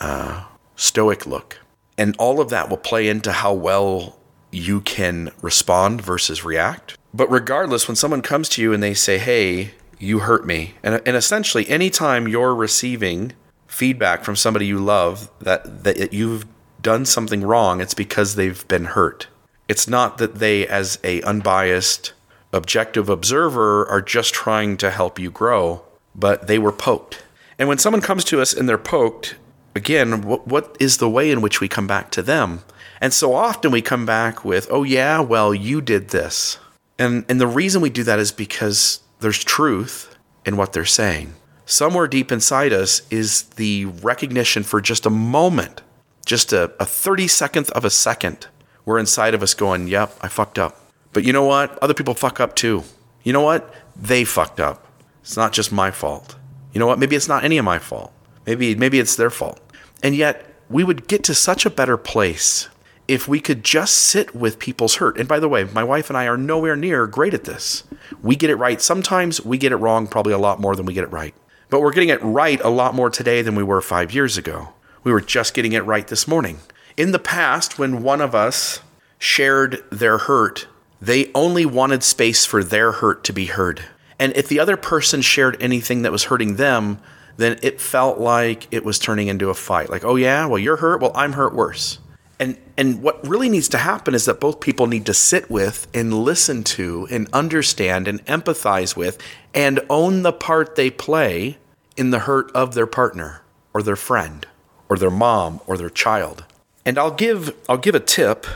uh, 0.02 0.44
stoic 0.76 1.26
look, 1.26 1.58
and 1.96 2.14
all 2.18 2.40
of 2.40 2.50
that 2.50 2.68
will 2.68 2.76
play 2.76 3.08
into 3.08 3.32
how 3.32 3.54
well 3.54 4.17
you 4.50 4.80
can 4.80 5.30
respond 5.42 6.00
versus 6.00 6.44
react. 6.44 6.96
But 7.12 7.30
regardless, 7.30 7.88
when 7.88 7.96
someone 7.96 8.22
comes 8.22 8.48
to 8.50 8.62
you 8.62 8.72
and 8.72 8.82
they 8.82 8.94
say, 8.94 9.18
hey, 9.18 9.72
you 9.98 10.20
hurt 10.20 10.46
me, 10.46 10.74
and, 10.82 11.02
and 11.04 11.16
essentially 11.16 11.68
anytime 11.68 12.28
you're 12.28 12.54
receiving 12.54 13.32
feedback 13.66 14.24
from 14.24 14.36
somebody 14.36 14.66
you 14.66 14.78
love 14.78 15.30
that, 15.40 15.84
that 15.84 16.12
you've 16.12 16.46
done 16.80 17.04
something 17.04 17.42
wrong, 17.42 17.80
it's 17.80 17.94
because 17.94 18.34
they've 18.34 18.66
been 18.68 18.86
hurt. 18.86 19.26
It's 19.66 19.88
not 19.88 20.18
that 20.18 20.36
they, 20.36 20.66
as 20.66 20.98
a 21.04 21.20
unbiased, 21.22 22.12
objective 22.52 23.08
observer, 23.08 23.86
are 23.88 24.00
just 24.00 24.32
trying 24.32 24.76
to 24.78 24.90
help 24.90 25.18
you 25.18 25.30
grow, 25.30 25.82
but 26.14 26.46
they 26.46 26.58
were 26.58 26.72
poked. 26.72 27.22
And 27.58 27.68
when 27.68 27.78
someone 27.78 28.00
comes 28.00 28.24
to 28.24 28.40
us 28.40 28.54
and 28.54 28.68
they're 28.68 28.78
poked, 28.78 29.34
again, 29.74 30.22
what, 30.22 30.46
what 30.46 30.76
is 30.80 30.98
the 30.98 31.10
way 31.10 31.30
in 31.30 31.40
which 31.40 31.60
we 31.60 31.68
come 31.68 31.86
back 31.86 32.10
to 32.12 32.22
them? 32.22 32.60
And 33.00 33.12
so 33.12 33.34
often 33.34 33.70
we 33.70 33.82
come 33.82 34.06
back 34.06 34.44
with, 34.44 34.66
oh, 34.70 34.82
yeah, 34.82 35.20
well, 35.20 35.54
you 35.54 35.80
did 35.80 36.08
this. 36.08 36.58
And, 36.98 37.24
and 37.28 37.40
the 37.40 37.46
reason 37.46 37.80
we 37.80 37.90
do 37.90 38.02
that 38.04 38.18
is 38.18 38.32
because 38.32 39.00
there's 39.20 39.42
truth 39.44 40.16
in 40.44 40.56
what 40.56 40.72
they're 40.72 40.84
saying. 40.84 41.34
Somewhere 41.64 42.08
deep 42.08 42.32
inside 42.32 42.72
us 42.72 43.02
is 43.10 43.42
the 43.42 43.84
recognition 43.84 44.62
for 44.62 44.80
just 44.80 45.06
a 45.06 45.10
moment, 45.10 45.82
just 46.26 46.52
a, 46.52 46.72
a 46.80 46.84
30 46.86 47.28
seconds 47.28 47.70
of 47.70 47.84
a 47.84 47.90
second, 47.90 48.48
we're 48.88 48.98
inside 48.98 49.34
of 49.34 49.42
us 49.42 49.52
going, 49.52 49.86
yep, 49.86 50.16
I 50.22 50.28
fucked 50.28 50.58
up. 50.58 50.80
But 51.12 51.22
you 51.22 51.30
know 51.30 51.44
what? 51.44 51.78
Other 51.82 51.92
people 51.92 52.14
fuck 52.14 52.40
up 52.40 52.56
too. 52.56 52.84
You 53.22 53.34
know 53.34 53.42
what? 53.42 53.70
They 53.94 54.24
fucked 54.24 54.60
up. 54.60 54.86
It's 55.20 55.36
not 55.36 55.52
just 55.52 55.70
my 55.70 55.90
fault. 55.90 56.36
You 56.72 56.80
know 56.80 56.86
what? 56.86 56.98
Maybe 56.98 57.14
it's 57.14 57.28
not 57.28 57.44
any 57.44 57.58
of 57.58 57.66
my 57.66 57.78
fault. 57.78 58.14
Maybe 58.46 58.74
maybe 58.74 58.98
it's 58.98 59.14
their 59.14 59.28
fault. 59.28 59.60
And 60.02 60.16
yet 60.16 60.42
we 60.70 60.84
would 60.84 61.06
get 61.06 61.22
to 61.24 61.34
such 61.34 61.66
a 61.66 61.70
better 61.70 61.98
place 61.98 62.70
if 63.08 63.26
we 63.26 63.40
could 63.40 63.64
just 63.64 63.94
sit 63.94 64.34
with 64.34 64.58
people's 64.58 64.96
hurt. 64.96 65.18
And 65.18 65.26
by 65.26 65.40
the 65.40 65.48
way, 65.48 65.64
my 65.64 65.82
wife 65.82 66.10
and 66.10 66.16
I 66.16 66.26
are 66.26 66.36
nowhere 66.36 66.76
near 66.76 67.06
great 67.06 67.34
at 67.34 67.44
this. 67.44 67.84
We 68.22 68.36
get 68.36 68.50
it 68.50 68.56
right 68.56 68.80
sometimes, 68.80 69.44
we 69.44 69.56
get 69.56 69.72
it 69.72 69.76
wrong 69.76 70.06
probably 70.06 70.34
a 70.34 70.38
lot 70.38 70.60
more 70.60 70.76
than 70.76 70.86
we 70.86 70.94
get 70.94 71.04
it 71.04 71.12
right. 71.12 71.34
But 71.70 71.80
we're 71.80 71.92
getting 71.92 72.10
it 72.10 72.22
right 72.22 72.60
a 72.62 72.68
lot 72.68 72.94
more 72.94 73.10
today 73.10 73.42
than 73.42 73.54
we 73.54 73.62
were 73.62 73.80
five 73.80 74.12
years 74.12 74.36
ago. 74.36 74.68
We 75.04 75.12
were 75.12 75.20
just 75.20 75.54
getting 75.54 75.72
it 75.72 75.84
right 75.84 76.06
this 76.06 76.28
morning. 76.28 76.58
In 76.96 77.12
the 77.12 77.18
past, 77.18 77.78
when 77.78 78.02
one 78.02 78.20
of 78.20 78.34
us 78.34 78.80
shared 79.18 79.82
their 79.90 80.18
hurt, 80.18 80.66
they 81.00 81.30
only 81.34 81.64
wanted 81.64 82.02
space 82.02 82.44
for 82.44 82.62
their 82.62 82.92
hurt 82.92 83.24
to 83.24 83.32
be 83.32 83.46
heard. 83.46 83.82
And 84.18 84.36
if 84.36 84.48
the 84.48 84.60
other 84.60 84.76
person 84.76 85.22
shared 85.22 85.56
anything 85.62 86.02
that 86.02 86.12
was 86.12 86.24
hurting 86.24 86.56
them, 86.56 86.98
then 87.36 87.58
it 87.62 87.80
felt 87.80 88.18
like 88.18 88.66
it 88.72 88.84
was 88.84 88.98
turning 88.98 89.28
into 89.28 89.48
a 89.48 89.54
fight. 89.54 89.90
Like, 89.90 90.04
oh 90.04 90.16
yeah, 90.16 90.46
well 90.46 90.58
you're 90.58 90.76
hurt, 90.76 91.00
well 91.00 91.12
I'm 91.14 91.34
hurt 91.34 91.54
worse. 91.54 91.98
And 92.40 92.56
and 92.76 93.02
what 93.02 93.26
really 93.26 93.48
needs 93.48 93.68
to 93.70 93.78
happen 93.78 94.14
is 94.14 94.26
that 94.26 94.40
both 94.40 94.60
people 94.60 94.86
need 94.86 95.06
to 95.06 95.14
sit 95.14 95.50
with 95.50 95.88
and 95.92 96.14
listen 96.14 96.62
to 96.64 97.08
and 97.10 97.28
understand 97.32 98.06
and 98.08 98.24
empathize 98.26 98.96
with 98.96 99.18
and 99.54 99.80
own 99.90 100.22
the 100.22 100.32
part 100.32 100.76
they 100.76 100.90
play 100.90 101.58
in 101.96 102.10
the 102.10 102.20
hurt 102.20 102.50
of 102.52 102.74
their 102.74 102.86
partner 102.86 103.42
or 103.74 103.82
their 103.82 103.96
friend 103.96 104.46
or 104.88 104.96
their 104.96 105.10
mom 105.10 105.60
or 105.66 105.76
their 105.76 105.90
child. 105.90 106.44
And 106.84 106.98
I'll 106.98 107.10
give 107.10 107.54
I'll 107.68 107.78
give 107.78 107.96
a 107.96 108.00
tip 108.00 108.46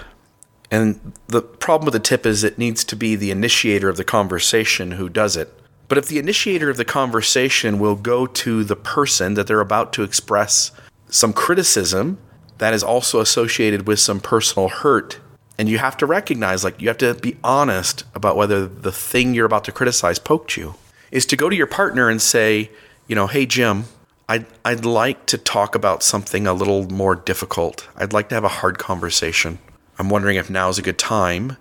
And 0.73 1.13
the 1.29 1.43
problem 1.43 1.85
with 1.85 1.93
the 1.93 2.01
tip 2.01 2.25
is 2.25 2.43
it 2.43 2.57
needs 2.57 2.83
to 2.85 2.97
be 2.97 3.15
the 3.15 3.31
initiator 3.31 3.91
of 3.91 3.99
the 3.99 4.05
conversation 4.05 4.93
who 4.93 5.11
does 5.11 5.37
it. 5.37 5.53
But 5.89 5.99
if 5.99 6.09
the 6.09 6.19
initiator 6.19 6.71
of 6.71 6.79
the 6.79 6.87
conversation 6.87 7.79
will 7.79 7.97
go 7.97 8.27
to 8.27 8.65
the 8.65 8.77
person 8.77 9.35
that 9.35 9.47
they're 9.47 9.61
about 9.61 9.93
to 9.95 10.03
express 10.03 10.73
some 11.11 11.35
criticism 11.35 12.19
that 12.63 12.73
is 12.73 12.85
also 12.85 13.19
associated 13.19 13.89
with 13.89 13.99
some 13.99 14.21
personal 14.21 14.69
hurt, 14.69 15.19
and 15.59 15.69
you 15.69 15.79
have 15.79 15.97
to 15.97 16.07
recognize, 16.07 16.63
like, 16.63 16.81
you 16.81 16.87
have 16.87 16.99
to 16.99 17.13
be 17.15 17.37
honest 17.43 18.05
about 18.15 18.37
whether 18.37 18.67
the 18.67 18.93
thing 18.93 19.35
you're 19.35 19.47
about 19.47 19.65
to 19.65 19.73
criticize 19.73 20.21
poked 20.21 20.57
you, 20.57 20.77
is 21.11 21.27
to 21.27 21.37
go 21.37 21.51
to 21.51 21.57
your 21.57 21.67
partner 21.67 22.09
and 22.09 22.23
say, 22.23 22.71
you 23.09 23.17
know, 23.17 23.27
hey, 23.27 23.47
Jim, 23.47 23.87
I'd, 24.29 24.47
I'd 24.65 24.85
like 24.85 25.27
to 25.27 25.39
talk 25.39 25.75
about 25.75 26.05
something 26.05 26.47
a 26.47 26.55
little 26.55 26.89
more 26.89 27.17
difficult. 27.17 27.89
I'd 27.97 28.13
like 28.13 28.29
to 28.29 28.37
have 28.37 28.45
a 28.45 28.49
hard 28.61 28.79
conversation. 28.79 29.59
I'm 29.99 30.09
wondering 30.09 30.37
if 30.37 30.49
now 30.49 30.69
is 30.69 30.79
a 30.79 30.83
good 30.83 30.99
time, 30.99 31.57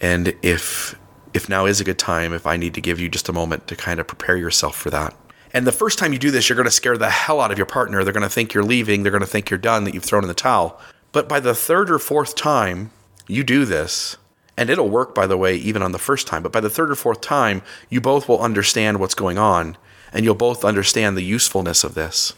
and 0.00 0.34
if 0.42 0.94
if 1.32 1.48
now 1.48 1.66
is 1.66 1.80
a 1.80 1.84
good 1.84 1.98
time, 1.98 2.32
if 2.32 2.46
I 2.46 2.56
need 2.56 2.74
to 2.74 2.80
give 2.80 2.98
you 2.98 3.08
just 3.08 3.28
a 3.28 3.32
moment 3.32 3.68
to 3.68 3.76
kind 3.76 4.00
of 4.00 4.06
prepare 4.06 4.36
yourself 4.36 4.74
for 4.74 4.90
that. 4.90 5.14
And 5.56 5.66
the 5.66 5.72
first 5.72 5.98
time 5.98 6.12
you 6.12 6.18
do 6.18 6.30
this, 6.30 6.50
you're 6.50 6.56
going 6.56 6.66
to 6.66 6.70
scare 6.70 6.98
the 6.98 7.08
hell 7.08 7.40
out 7.40 7.50
of 7.50 7.56
your 7.56 7.66
partner. 7.66 8.04
They're 8.04 8.12
going 8.12 8.22
to 8.22 8.28
think 8.28 8.52
you're 8.52 8.62
leaving. 8.62 9.02
They're 9.02 9.10
going 9.10 9.22
to 9.22 9.26
think 9.26 9.48
you're 9.48 9.56
done, 9.56 9.84
that 9.84 9.94
you've 9.94 10.04
thrown 10.04 10.22
in 10.22 10.28
the 10.28 10.34
towel. 10.34 10.78
But 11.12 11.30
by 11.30 11.40
the 11.40 11.54
third 11.54 11.90
or 11.90 11.98
fourth 11.98 12.34
time 12.34 12.90
you 13.26 13.42
do 13.42 13.64
this, 13.64 14.18
and 14.58 14.68
it'll 14.68 14.90
work, 14.90 15.14
by 15.14 15.26
the 15.26 15.38
way, 15.38 15.56
even 15.56 15.80
on 15.80 15.92
the 15.92 15.98
first 15.98 16.26
time, 16.26 16.42
but 16.42 16.52
by 16.52 16.60
the 16.60 16.68
third 16.68 16.90
or 16.90 16.94
fourth 16.94 17.22
time, 17.22 17.62
you 17.88 18.02
both 18.02 18.28
will 18.28 18.42
understand 18.42 19.00
what's 19.00 19.14
going 19.14 19.38
on 19.38 19.78
and 20.12 20.26
you'll 20.26 20.34
both 20.34 20.62
understand 20.62 21.16
the 21.16 21.22
usefulness 21.22 21.84
of 21.84 21.94
this. 21.94 22.34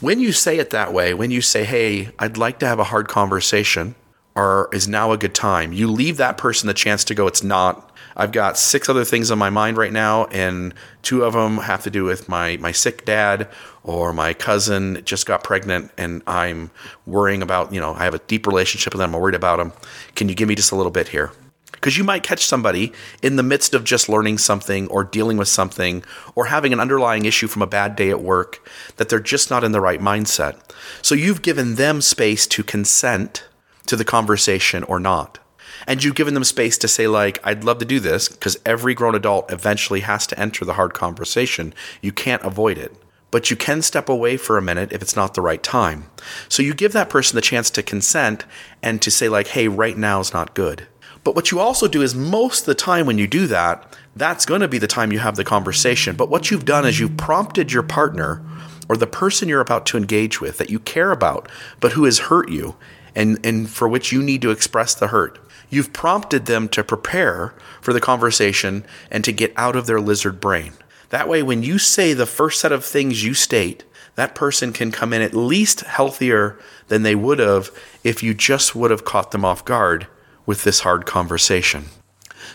When 0.00 0.18
you 0.18 0.32
say 0.32 0.58
it 0.58 0.70
that 0.70 0.94
way, 0.94 1.12
when 1.12 1.30
you 1.30 1.42
say, 1.42 1.64
hey, 1.64 2.12
I'd 2.18 2.38
like 2.38 2.58
to 2.60 2.66
have 2.66 2.78
a 2.78 2.84
hard 2.84 3.08
conversation, 3.08 3.94
or 4.38 4.68
is 4.72 4.86
now 4.86 5.10
a 5.10 5.18
good 5.18 5.34
time, 5.34 5.72
you 5.72 5.90
leave 5.90 6.16
that 6.16 6.38
person 6.38 6.68
the 6.68 6.74
chance 6.74 7.02
to 7.02 7.14
go, 7.14 7.26
it's 7.26 7.42
not. 7.42 7.90
I've 8.16 8.30
got 8.30 8.56
six 8.56 8.88
other 8.88 9.04
things 9.04 9.32
on 9.32 9.38
my 9.38 9.50
mind 9.50 9.76
right 9.76 9.92
now, 9.92 10.26
and 10.26 10.74
two 11.02 11.24
of 11.24 11.32
them 11.32 11.58
have 11.58 11.82
to 11.82 11.90
do 11.90 12.04
with 12.04 12.28
my, 12.28 12.56
my 12.58 12.70
sick 12.70 13.04
dad 13.04 13.48
or 13.82 14.12
my 14.12 14.34
cousin 14.34 15.02
just 15.04 15.26
got 15.26 15.42
pregnant, 15.42 15.90
and 15.98 16.22
I'm 16.28 16.70
worrying 17.04 17.42
about, 17.42 17.72
you 17.72 17.80
know, 17.80 17.94
I 17.94 18.04
have 18.04 18.14
a 18.14 18.20
deep 18.20 18.46
relationship 18.46 18.92
with 18.92 19.00
them, 19.00 19.12
I'm 19.12 19.20
worried 19.20 19.34
about 19.34 19.56
them. 19.56 19.72
Can 20.14 20.28
you 20.28 20.36
give 20.36 20.48
me 20.48 20.54
just 20.54 20.70
a 20.70 20.76
little 20.76 20.92
bit 20.92 21.08
here? 21.08 21.32
Because 21.72 21.98
you 21.98 22.04
might 22.04 22.22
catch 22.22 22.46
somebody 22.46 22.92
in 23.22 23.34
the 23.34 23.42
midst 23.42 23.74
of 23.74 23.82
just 23.82 24.08
learning 24.08 24.38
something 24.38 24.86
or 24.86 25.02
dealing 25.02 25.36
with 25.36 25.48
something 25.48 26.04
or 26.36 26.46
having 26.46 26.72
an 26.72 26.78
underlying 26.80 27.24
issue 27.24 27.48
from 27.48 27.62
a 27.62 27.66
bad 27.66 27.96
day 27.96 28.10
at 28.10 28.20
work 28.20 28.68
that 28.96 29.08
they're 29.08 29.18
just 29.18 29.50
not 29.50 29.64
in 29.64 29.72
the 29.72 29.80
right 29.80 30.00
mindset. 30.00 30.60
So 31.02 31.16
you've 31.16 31.42
given 31.42 31.74
them 31.74 32.00
space 32.00 32.46
to 32.48 32.62
consent 32.62 33.44
to 33.88 33.96
the 33.96 34.04
conversation 34.04 34.84
or 34.84 35.00
not. 35.00 35.38
And 35.86 36.02
you've 36.02 36.14
given 36.14 36.34
them 36.34 36.44
space 36.44 36.78
to 36.78 36.88
say, 36.88 37.06
like, 37.06 37.38
I'd 37.44 37.64
love 37.64 37.78
to 37.78 37.84
do 37.84 38.00
this 38.00 38.28
because 38.28 38.58
every 38.66 38.94
grown 38.94 39.14
adult 39.14 39.50
eventually 39.50 40.00
has 40.00 40.26
to 40.28 40.38
enter 40.38 40.64
the 40.64 40.74
hard 40.74 40.94
conversation. 40.94 41.74
You 42.02 42.12
can't 42.12 42.42
avoid 42.42 42.78
it. 42.78 42.94
But 43.30 43.50
you 43.50 43.56
can 43.56 43.82
step 43.82 44.08
away 44.08 44.38
for 44.38 44.56
a 44.56 44.62
minute 44.62 44.90
if 44.90 45.02
it's 45.02 45.16
not 45.16 45.34
the 45.34 45.42
right 45.42 45.62
time. 45.62 46.08
So 46.48 46.62
you 46.62 46.72
give 46.72 46.92
that 46.94 47.10
person 47.10 47.36
the 47.36 47.42
chance 47.42 47.70
to 47.70 47.82
consent 47.82 48.46
and 48.82 49.02
to 49.02 49.10
say, 49.10 49.28
like, 49.28 49.48
hey, 49.48 49.68
right 49.68 49.98
now 49.98 50.20
is 50.20 50.32
not 50.32 50.54
good. 50.54 50.86
But 51.24 51.34
what 51.34 51.50
you 51.50 51.60
also 51.60 51.88
do 51.88 52.00
is 52.00 52.14
most 52.14 52.60
of 52.60 52.66
the 52.66 52.74
time 52.74 53.04
when 53.04 53.18
you 53.18 53.26
do 53.26 53.46
that, 53.48 53.96
that's 54.16 54.46
going 54.46 54.62
to 54.62 54.68
be 54.68 54.78
the 54.78 54.86
time 54.86 55.12
you 55.12 55.18
have 55.18 55.36
the 55.36 55.44
conversation. 55.44 56.16
But 56.16 56.30
what 56.30 56.50
you've 56.50 56.64
done 56.64 56.86
is 56.86 56.98
you've 56.98 57.18
prompted 57.18 57.70
your 57.70 57.82
partner 57.82 58.42
or 58.88 58.96
the 58.96 59.06
person 59.06 59.48
you're 59.48 59.60
about 59.60 59.84
to 59.86 59.98
engage 59.98 60.40
with 60.40 60.56
that 60.56 60.70
you 60.70 60.78
care 60.78 61.12
about, 61.12 61.50
but 61.80 61.92
who 61.92 62.04
has 62.04 62.18
hurt 62.18 62.48
you 62.50 62.76
and, 63.14 63.44
and 63.44 63.68
for 63.68 63.88
which 63.88 64.12
you 64.12 64.22
need 64.22 64.42
to 64.42 64.50
express 64.50 64.94
the 64.94 65.08
hurt. 65.08 65.38
You've 65.70 65.92
prompted 65.92 66.46
them 66.46 66.68
to 66.70 66.84
prepare 66.84 67.54
for 67.80 67.92
the 67.92 68.00
conversation 68.00 68.84
and 69.10 69.24
to 69.24 69.32
get 69.32 69.52
out 69.56 69.76
of 69.76 69.86
their 69.86 70.00
lizard 70.00 70.40
brain. 70.40 70.72
That 71.10 71.28
way, 71.28 71.42
when 71.42 71.62
you 71.62 71.78
say 71.78 72.12
the 72.12 72.26
first 72.26 72.60
set 72.60 72.72
of 72.72 72.84
things 72.84 73.24
you 73.24 73.34
state, 73.34 73.84
that 74.14 74.34
person 74.34 74.72
can 74.72 74.90
come 74.90 75.12
in 75.12 75.22
at 75.22 75.34
least 75.34 75.80
healthier 75.82 76.58
than 76.88 77.02
they 77.02 77.14
would 77.14 77.38
have 77.38 77.70
if 78.02 78.22
you 78.22 78.34
just 78.34 78.74
would 78.74 78.90
have 78.90 79.04
caught 79.04 79.30
them 79.30 79.44
off 79.44 79.64
guard 79.64 80.06
with 80.44 80.64
this 80.64 80.80
hard 80.80 81.06
conversation. 81.06 81.86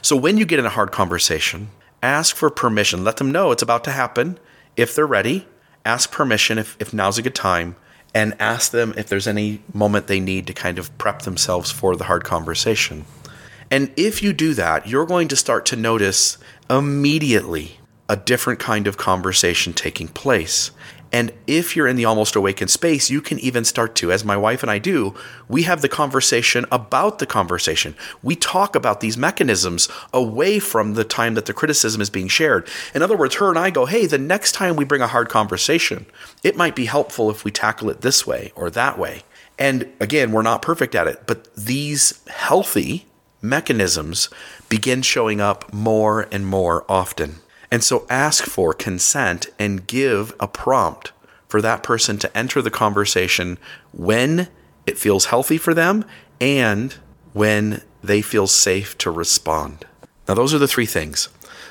So, 0.02 0.16
when 0.16 0.38
you 0.38 0.46
get 0.46 0.60
in 0.60 0.66
a 0.66 0.70
hard 0.70 0.92
conversation, 0.92 1.70
ask 2.02 2.36
for 2.36 2.50
permission. 2.50 3.04
Let 3.04 3.18
them 3.18 3.32
know 3.32 3.52
it's 3.52 3.64
about 3.64 3.84
to 3.86 3.92
happen. 3.92 4.38
If 4.76 4.94
they're 4.96 5.08
ready, 5.08 5.48
ask 5.86 6.12
permission 6.12 6.58
if, 6.58 6.76
if 6.80 6.94
now's 6.94 7.18
a 7.18 7.22
good 7.22 7.36
time, 7.36 7.76
and 8.14 8.36
ask 8.40 8.72
them 8.72 8.94
if 8.96 9.08
there's 9.08 9.28
any 9.28 9.62
moment 9.74 10.08
they 10.08 10.20
need 10.20 10.48
to 10.48 10.54
kind 10.54 10.78
of 10.78 10.96
prep 10.98 11.24
themselves 11.24 11.72
for 11.72 11.96
the 11.96 12.04
hard 12.06 12.24
conversation. 12.24 13.06
And 13.72 13.92
if 13.98 14.22
you 14.22 14.34
do 14.34 14.54
that, 14.54 14.88
you're 14.88 15.06
going 15.06 15.28
to 15.30 15.36
start 15.36 15.66
to 15.68 15.76
notice 15.76 16.38
immediately 16.70 17.80
a 18.08 18.16
different 18.16 18.60
kind 18.60 18.86
of 18.86 18.98
conversation 18.98 19.74
taking 19.74 20.08
place. 20.08 20.72
And 21.14 21.32
if 21.46 21.76
you're 21.76 21.88
in 21.88 21.96
the 21.96 22.06
almost 22.06 22.36
awakened 22.36 22.72
space, 22.72 23.12
you 23.12 23.22
can 23.22 23.38
even 23.40 23.64
start 23.64 23.94
to, 23.98 24.12
as 24.12 24.26
my 24.26 24.36
wife 24.36 24.64
and 24.64 24.72
I 24.72 24.80
do, 24.80 25.14
we 25.48 25.62
have 25.64 25.84
the 25.84 25.88
conversation 25.88 26.66
about 26.72 27.20
the 27.20 27.28
conversation. 27.28 27.96
We 28.24 28.36
talk 28.36 28.76
about 28.76 29.00
these 29.00 29.16
mechanisms 29.16 29.88
away 30.12 30.58
from 30.58 30.96
the 30.96 31.04
time 31.04 31.36
that 31.36 31.46
the 31.46 31.54
criticism 31.54 32.02
is 32.02 32.10
being 32.10 32.30
shared. 32.30 32.68
In 32.96 33.04
other 33.04 33.16
words, 33.16 33.36
her 33.36 33.50
and 33.50 33.60
I 33.60 33.70
go, 33.70 33.86
hey, 33.86 34.08
the 34.08 34.18
next 34.18 34.54
time 34.54 34.76
we 34.76 34.86
bring 34.86 35.04
a 35.04 35.08
hard 35.08 35.30
conversation, 35.30 36.08
it 36.42 36.58
might 36.58 36.76
be 36.76 36.86
helpful 36.86 37.30
if 37.30 37.46
we 37.46 37.52
tackle 37.52 37.92
it 37.92 38.02
this 38.02 38.26
way 38.26 38.52
or 38.56 38.72
that 38.72 38.98
way. 38.98 39.22
And 39.60 39.94
again, 40.00 40.32
we're 40.32 40.42
not 40.42 40.64
perfect 40.64 40.96
at 40.96 41.08
it, 41.08 41.28
but 41.28 41.54
these 41.56 42.26
healthy 42.26 43.06
mechanisms 43.40 44.30
begin 44.68 45.04
showing 45.04 45.40
up 45.40 45.72
more 45.72 46.28
and 46.32 46.48
more 46.48 46.86
often. 46.90 47.43
And 47.74 47.84
so 47.84 48.06
ask 48.08 48.44
for 48.44 48.72
consent 48.72 49.48
and 49.58 49.88
give 49.88 50.36
a 50.40 50.48
prompt 50.48 51.12
for 51.48 51.60
that 51.64 51.82
person 51.82 52.20
to 52.20 52.38
enter 52.38 52.62
the 52.62 52.70
conversation 52.70 53.58
when 53.92 54.48
it 54.86 55.00
feels 55.00 55.26
healthy 55.26 55.58
for 55.58 55.74
them 55.74 56.06
and 56.40 56.94
when 57.34 57.82
they 58.04 58.22
feel 58.22 58.46
safe 58.46 58.96
to 59.00 59.10
respond. 59.10 59.88
Now, 60.28 60.36
those 60.36 60.54
are 60.54 60.60
the 60.60 60.68
three 60.68 60.86
things. 60.86 61.30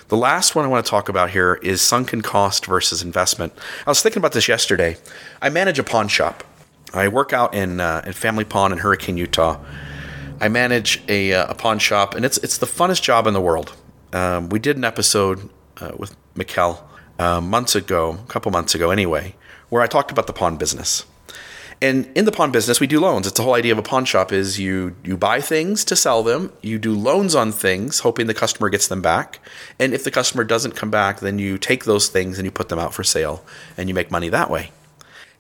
The 0.09 0.17
last 0.17 0.57
one 0.57 0.65
I 0.65 0.69
want 0.69 0.85
to 0.85 0.91
talk 0.91 1.09
about 1.09 1.31
here 1.31 1.61
is 1.63 1.81
sunken 1.81 2.21
cost 2.21 2.67
versus 2.67 3.01
investment. 3.01 3.53
I 3.87 3.91
was 3.91 4.03
thinking 4.03 4.19
about 4.19 4.33
this 4.33 4.49
yesterday. 4.49 4.97
I 5.41 5.51
manage 5.51 5.79
a 5.79 5.85
pawn 5.85 6.09
shop. 6.09 6.43
I 6.93 7.07
work 7.07 7.33
out 7.33 7.55
in, 7.55 7.79
uh, 7.79 8.03
in 8.05 8.13
Family 8.13 8.45
Pawn 8.45 8.73
in 8.73 8.79
Hurricane, 8.79 9.19
Utah. 9.19 9.61
I 10.41 10.49
manage 10.49 11.01
a, 11.07 11.33
uh, 11.33 11.53
a 11.53 11.55
pawn 11.55 11.79
shop, 11.79 12.17
and 12.17 12.25
it's 12.25 12.39
it's 12.39 12.59
the 12.59 12.67
funnest 12.67 13.03
job 13.03 13.29
in 13.29 13.35
the 13.35 13.41
world. 13.41 13.77
Um, 14.13 14.49
we 14.49 14.59
did 14.59 14.77
an 14.77 14.83
episode 14.83 15.49
uh, 15.83 15.93
with 15.97 16.17
Mikkel 16.35 16.79
uh, 17.19 17.41
months 17.41 17.75
ago, 17.75 18.13
a 18.13 18.27
couple 18.29 18.53
months 18.53 18.75
ago 18.75 18.91
anyway, 18.91 19.35
where 19.69 19.83
I 19.83 19.87
talked 19.87 20.11
about 20.11 20.27
the 20.27 20.33
pawn 20.33 20.57
business. 20.57 21.05
And 21.81 22.09
in 22.15 22.27
the 22.27 22.33
pawn 22.33 22.53
business, 22.53 22.79
we 22.79 22.87
do 22.87 23.01
loans. 23.01 23.27
It's 23.27 23.37
the 23.37 23.43
whole 23.43 23.55
idea 23.55 23.73
of 23.73 23.79
a 23.79 23.83
pawn 23.83 24.05
shop 24.05 24.33
is 24.33 24.61
you 24.61 24.95
you 25.03 25.17
buy 25.17 25.41
things 25.41 25.85
to 25.87 25.97
sell 25.97 26.23
them, 26.23 26.53
you 26.63 26.79
do 26.79 26.95
loans 26.95 27.35
on 27.35 27.51
things, 27.51 28.01
hoping 28.01 28.29
the 28.29 28.35
customer 28.35 28.69
gets 28.69 28.87
them 28.87 29.03
back. 29.03 29.41
And 29.81 29.93
if 29.93 30.05
the 30.05 30.13
customer 30.13 30.45
doesn't 30.45 30.77
come 30.77 30.93
back, 30.93 31.19
then 31.19 31.41
you 31.41 31.59
take 31.59 31.85
those 31.85 32.09
things 32.09 32.39
and 32.39 32.47
you 32.47 32.53
put 32.53 32.69
them 32.69 32.79
out 32.79 32.95
for 32.95 33.03
sale, 33.03 33.45
and 33.77 33.89
you 33.89 33.95
make 33.97 34.13
money 34.13 34.29
that 34.29 34.49
way. 34.49 34.71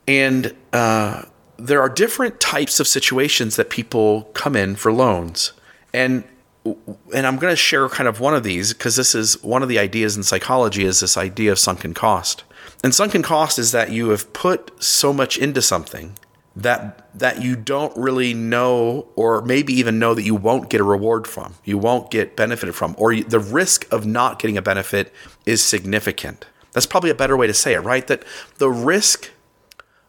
And 0.08 0.52
uh, 0.72 1.22
there 1.58 1.80
are 1.80 1.88
different 1.88 2.40
types 2.40 2.80
of 2.80 2.88
situations 2.88 3.54
that 3.54 3.70
people 3.70 4.22
come 4.34 4.56
in 4.56 4.74
for 4.74 4.92
loans. 4.92 5.52
And 5.94 6.24
and 6.64 7.26
I'm 7.26 7.36
going 7.36 7.52
to 7.52 7.56
share 7.56 7.88
kind 7.88 8.08
of 8.08 8.20
one 8.20 8.34
of 8.34 8.44
these 8.44 8.72
because 8.72 8.96
this 8.96 9.14
is 9.14 9.42
one 9.42 9.62
of 9.62 9.68
the 9.68 9.78
ideas 9.78 10.16
in 10.16 10.22
psychology 10.22 10.84
is 10.84 11.00
this 11.00 11.16
idea 11.16 11.52
of 11.52 11.58
sunken 11.58 11.94
cost. 11.94 12.44
And 12.84 12.94
sunken 12.94 13.22
cost 13.22 13.58
is 13.58 13.72
that 13.72 13.90
you 13.90 14.10
have 14.10 14.32
put 14.32 14.70
so 14.82 15.12
much 15.12 15.38
into 15.38 15.62
something 15.62 16.16
that 16.54 17.08
that 17.18 17.42
you 17.42 17.56
don't 17.56 17.96
really 17.96 18.34
know 18.34 19.06
or 19.16 19.42
maybe 19.42 19.72
even 19.72 19.98
know 19.98 20.14
that 20.14 20.22
you 20.22 20.34
won't 20.34 20.68
get 20.68 20.80
a 20.80 20.84
reward 20.84 21.26
from. 21.26 21.54
You 21.64 21.78
won't 21.78 22.10
get 22.10 22.36
benefited 22.36 22.74
from 22.74 22.94
or 22.98 23.14
the 23.16 23.40
risk 23.40 23.90
of 23.92 24.04
not 24.06 24.38
getting 24.38 24.56
a 24.56 24.62
benefit 24.62 25.12
is 25.46 25.64
significant. 25.64 26.46
That's 26.72 26.86
probably 26.86 27.10
a 27.10 27.14
better 27.14 27.36
way 27.36 27.46
to 27.46 27.54
say 27.54 27.74
it, 27.74 27.80
right? 27.80 28.06
That 28.06 28.24
the 28.58 28.70
risk 28.70 29.30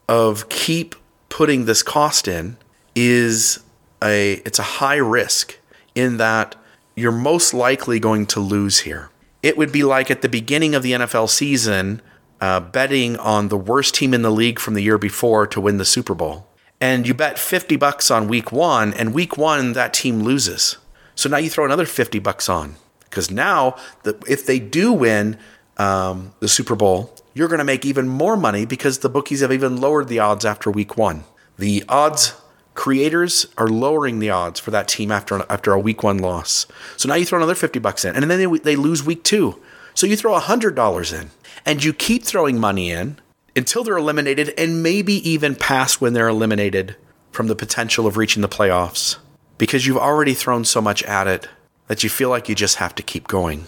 of 0.07 0.49
keep 0.49 0.95
putting 1.29 1.65
this 1.65 1.81
cost 1.81 2.27
in 2.27 2.57
is 2.95 3.63
a 4.03 4.33
it's 4.45 4.59
a 4.59 4.63
high 4.63 4.97
risk 4.97 5.57
in 5.95 6.17
that 6.17 6.55
you're 6.95 7.11
most 7.11 7.53
likely 7.53 7.99
going 7.99 8.25
to 8.27 8.39
lose 8.39 8.79
here. 8.79 9.09
It 9.41 9.57
would 9.57 9.71
be 9.71 9.83
like 9.83 10.09
at 10.09 10.21
the 10.21 10.29
beginning 10.29 10.75
of 10.75 10.83
the 10.83 10.93
NFL 10.93 11.29
season, 11.29 12.01
uh, 12.39 12.59
betting 12.59 13.17
on 13.17 13.49
the 13.49 13.57
worst 13.57 13.95
team 13.95 14.13
in 14.13 14.21
the 14.21 14.31
league 14.31 14.59
from 14.59 14.73
the 14.73 14.83
year 14.83 14.97
before 14.97 15.47
to 15.47 15.61
win 15.61 15.77
the 15.77 15.85
Super 15.85 16.13
Bowl. 16.13 16.47
And 16.79 17.07
you 17.07 17.13
bet 17.13 17.39
50 17.39 17.75
bucks 17.77 18.11
on 18.11 18.27
week 18.27 18.51
one, 18.51 18.93
and 18.93 19.13
week 19.13 19.37
one, 19.37 19.73
that 19.73 19.93
team 19.93 20.21
loses. 20.21 20.77
So 21.15 21.29
now 21.29 21.37
you 21.37 21.49
throw 21.49 21.65
another 21.65 21.85
50 21.85 22.19
bucks 22.19 22.49
on. 22.49 22.75
Because 22.99 23.29
now, 23.29 23.75
the, 24.03 24.21
if 24.27 24.45
they 24.45 24.59
do 24.59 24.91
win 24.91 25.37
um, 25.77 26.33
the 26.39 26.47
Super 26.47 26.75
Bowl, 26.75 27.15
you're 27.33 27.47
going 27.47 27.59
to 27.59 27.63
make 27.63 27.85
even 27.85 28.07
more 28.07 28.35
money 28.35 28.65
because 28.65 28.99
the 28.99 29.09
bookies 29.09 29.41
have 29.41 29.51
even 29.51 29.79
lowered 29.79 30.07
the 30.07 30.19
odds 30.19 30.45
after 30.45 30.69
week 30.71 30.97
one. 30.97 31.23
The 31.57 31.83
odds 31.87 32.33
Creators 32.75 33.45
are 33.57 33.67
lowering 33.67 34.19
the 34.19 34.29
odds 34.29 34.59
for 34.59 34.71
that 34.71 34.87
team 34.87 35.11
after 35.11 35.45
after 35.49 35.73
a 35.73 35.79
week 35.79 36.01
one 36.03 36.17
loss. 36.17 36.65
So 36.97 37.07
now 37.07 37.15
you 37.15 37.25
throw 37.25 37.37
another 37.37 37.55
50 37.55 37.79
bucks 37.79 38.03
in, 38.03 38.15
and 38.15 38.29
then 38.29 38.39
they, 38.39 38.59
they 38.59 38.75
lose 38.75 39.03
week 39.03 39.23
two. 39.23 39.61
So 39.93 40.07
you 40.07 40.17
throw 40.17 40.37
$100 40.39 41.21
in, 41.21 41.29
and 41.65 41.83
you 41.83 41.93
keep 41.93 42.23
throwing 42.23 42.59
money 42.59 42.91
in 42.91 43.19
until 43.55 43.83
they're 43.83 43.97
eliminated, 43.97 44.53
and 44.57 44.81
maybe 44.81 45.13
even 45.29 45.55
past 45.55 46.01
when 46.01 46.13
they're 46.13 46.27
eliminated 46.27 46.95
from 47.31 47.47
the 47.47 47.55
potential 47.55 48.07
of 48.07 48.17
reaching 48.17 48.41
the 48.41 48.49
playoffs 48.49 49.17
because 49.57 49.85
you've 49.85 49.97
already 49.97 50.33
thrown 50.33 50.65
so 50.65 50.81
much 50.81 51.03
at 51.03 51.27
it 51.27 51.47
that 51.87 52.03
you 52.03 52.09
feel 52.09 52.29
like 52.29 52.49
you 52.49 52.55
just 52.55 52.77
have 52.77 52.95
to 52.95 53.03
keep 53.03 53.27
going. 53.27 53.65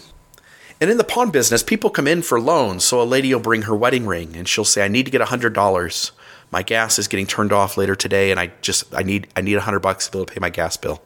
And 0.82 0.90
in 0.90 0.98
the 0.98 1.04
pawn 1.04 1.32
business, 1.32 1.64
people 1.64 1.90
come 1.90 2.08
in 2.08 2.22
for 2.22 2.40
loans. 2.40 2.84
So 2.84 3.02
a 3.02 3.04
lady 3.04 3.34
will 3.34 3.42
bring 3.42 3.64
her 3.64 3.76
wedding 3.76 4.06
ring 4.06 4.36
and 4.36 4.48
she'll 4.48 4.66
say, 4.66 4.84
I 4.84 4.88
need 4.88 5.06
to 5.06 5.12
get 5.12 5.22
$100. 5.22 6.12
My 6.56 6.64
gas 6.64 6.98
is 6.98 7.10
getting 7.10 7.28
turned 7.28 7.52
off 7.52 7.76
later 7.76 7.98
today 7.98 8.32
and 8.32 8.40
I 8.40 8.50
just 8.62 8.96
I 8.96 9.04
need 9.04 9.28
I 9.36 9.42
need 9.42 9.56
100 9.56 9.82
bucks 9.82 10.06
to 10.06 10.12
be 10.14 10.20
able 10.20 10.26
to 10.28 10.34
pay 10.36 10.40
my 10.40 10.50
gas 10.50 10.78
bill. 10.78 11.02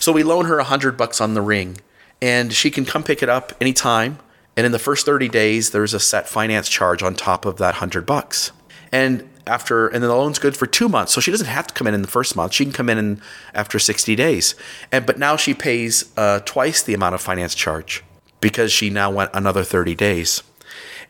So 0.00 0.12
we 0.12 0.22
loan 0.22 0.46
her 0.46 0.56
100 0.56 0.96
bucks 0.96 1.20
on 1.20 1.34
the 1.34 1.42
ring 1.42 1.76
and 2.22 2.54
she 2.54 2.70
can 2.70 2.86
come 2.86 3.02
pick 3.02 3.22
it 3.22 3.28
up 3.28 3.52
anytime 3.60 4.18
and 4.56 4.64
in 4.64 4.72
the 4.72 4.78
first 4.78 5.04
30 5.04 5.28
days 5.28 5.72
there's 5.72 5.92
a 5.92 6.00
set 6.00 6.26
finance 6.26 6.70
charge 6.70 7.02
on 7.02 7.14
top 7.14 7.44
of 7.44 7.58
that 7.58 7.74
100 7.74 8.06
bucks. 8.06 8.50
And 8.90 9.28
after 9.46 9.88
and 9.88 10.02
then 10.02 10.08
the 10.08 10.16
loan's 10.16 10.38
good 10.38 10.56
for 10.56 10.66
two 10.66 10.88
months 10.88 11.12
so 11.12 11.20
she 11.20 11.30
doesn't 11.30 11.48
have 11.48 11.66
to 11.66 11.74
come 11.74 11.86
in 11.86 11.92
in 11.92 12.00
the 12.00 12.08
first 12.08 12.34
month 12.34 12.54
she 12.54 12.64
can 12.64 12.72
come 12.72 12.88
in, 12.88 12.96
in 12.96 13.20
after 13.52 13.78
60 13.78 14.16
days 14.16 14.54
and 14.90 15.04
but 15.04 15.18
now 15.18 15.36
she 15.36 15.52
pays 15.52 16.10
uh, 16.16 16.40
twice 16.46 16.82
the 16.82 16.94
amount 16.94 17.14
of 17.14 17.20
finance 17.20 17.54
charge 17.54 18.02
because 18.40 18.72
she 18.72 18.88
now 18.88 19.10
went 19.10 19.30
another 19.34 19.64
30 19.64 19.94
days 19.94 20.42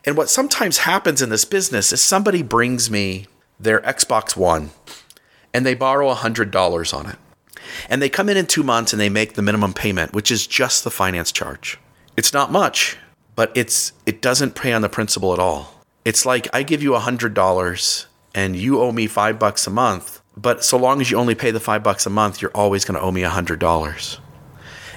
and 0.05 0.17
what 0.17 0.29
sometimes 0.29 0.79
happens 0.79 1.21
in 1.21 1.29
this 1.29 1.45
business 1.45 1.93
is 1.93 2.01
somebody 2.01 2.41
brings 2.41 2.91
me 2.91 3.25
their 3.59 3.81
xbox 3.81 4.35
one 4.35 4.71
and 5.53 5.65
they 5.65 5.73
borrow 5.73 6.13
$100 6.13 6.93
on 6.93 7.07
it. 7.07 7.15
And 7.89 8.01
they 8.01 8.09
come 8.09 8.29
in 8.29 8.37
in 8.37 8.45
two 8.45 8.63
months 8.63 8.93
and 8.93 8.99
they 8.99 9.09
make 9.09 9.33
the 9.33 9.41
minimum 9.41 9.73
payment 9.73 10.13
which 10.13 10.31
is 10.31 10.47
just 10.47 10.83
the 10.83 10.91
finance 10.91 11.31
charge. 11.31 11.79
It's 12.17 12.33
not 12.33 12.51
much 12.51 12.97
but 13.35 13.51
it's 13.55 13.93
it 14.05 14.21
doesn't 14.21 14.55
pay 14.55 14.73
on 14.73 14.81
the 14.81 14.89
principal 14.89 15.31
at 15.33 15.39
all. 15.39 15.83
It's 16.03 16.25
like 16.25 16.47
I 16.53 16.63
give 16.63 16.83
you 16.83 16.91
$100 16.91 18.05
and 18.35 18.55
you 18.55 18.81
owe 18.81 18.91
me 18.91 19.07
five 19.07 19.39
bucks 19.39 19.65
a 19.65 19.69
month, 19.69 20.21
but 20.35 20.63
so 20.63 20.77
long 20.77 21.01
as 21.01 21.11
you 21.11 21.17
only 21.17 21.35
pay 21.35 21.51
the 21.51 21.59
five 21.59 21.83
bucks 21.83 22.05
a 22.05 22.09
month, 22.09 22.41
you're 22.41 22.51
always 22.55 22.85
going 22.85 22.99
to 22.99 23.01
owe 23.01 23.11
me 23.11 23.23
a 23.23 23.29
hundred 23.29 23.59
dollars. 23.59 24.19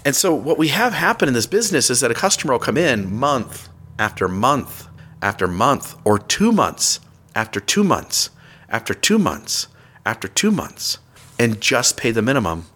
And 0.05 0.17
so 0.17 0.35
what 0.35 0.59
we 0.59 0.69
have 0.69 0.93
happen 0.93 1.29
in 1.29 1.35
this 1.35 1.47
business 1.47 1.91
is 1.91 2.01
that 2.01 2.11
a 2.11 2.15
customer 2.15 2.55
will 2.55 2.59
come 2.59 2.77
in 2.77 3.15
month 3.15 3.69
after 3.99 4.27
month 4.27 4.89
after 5.21 5.47
month 5.47 5.95
or 6.05 6.19
two 6.19 6.51
months 6.51 6.99
after 7.35 7.61
two 7.61 7.85
months 7.85 8.31
after 8.73 8.95
two 8.95 9.19
months 9.19 9.69
after 10.05 10.29
two 10.29 10.51
months 10.51 10.99
and 11.39 11.61
just 11.61 11.97
pay 11.97 12.11
the 12.11 12.23
minimum 12.23 12.67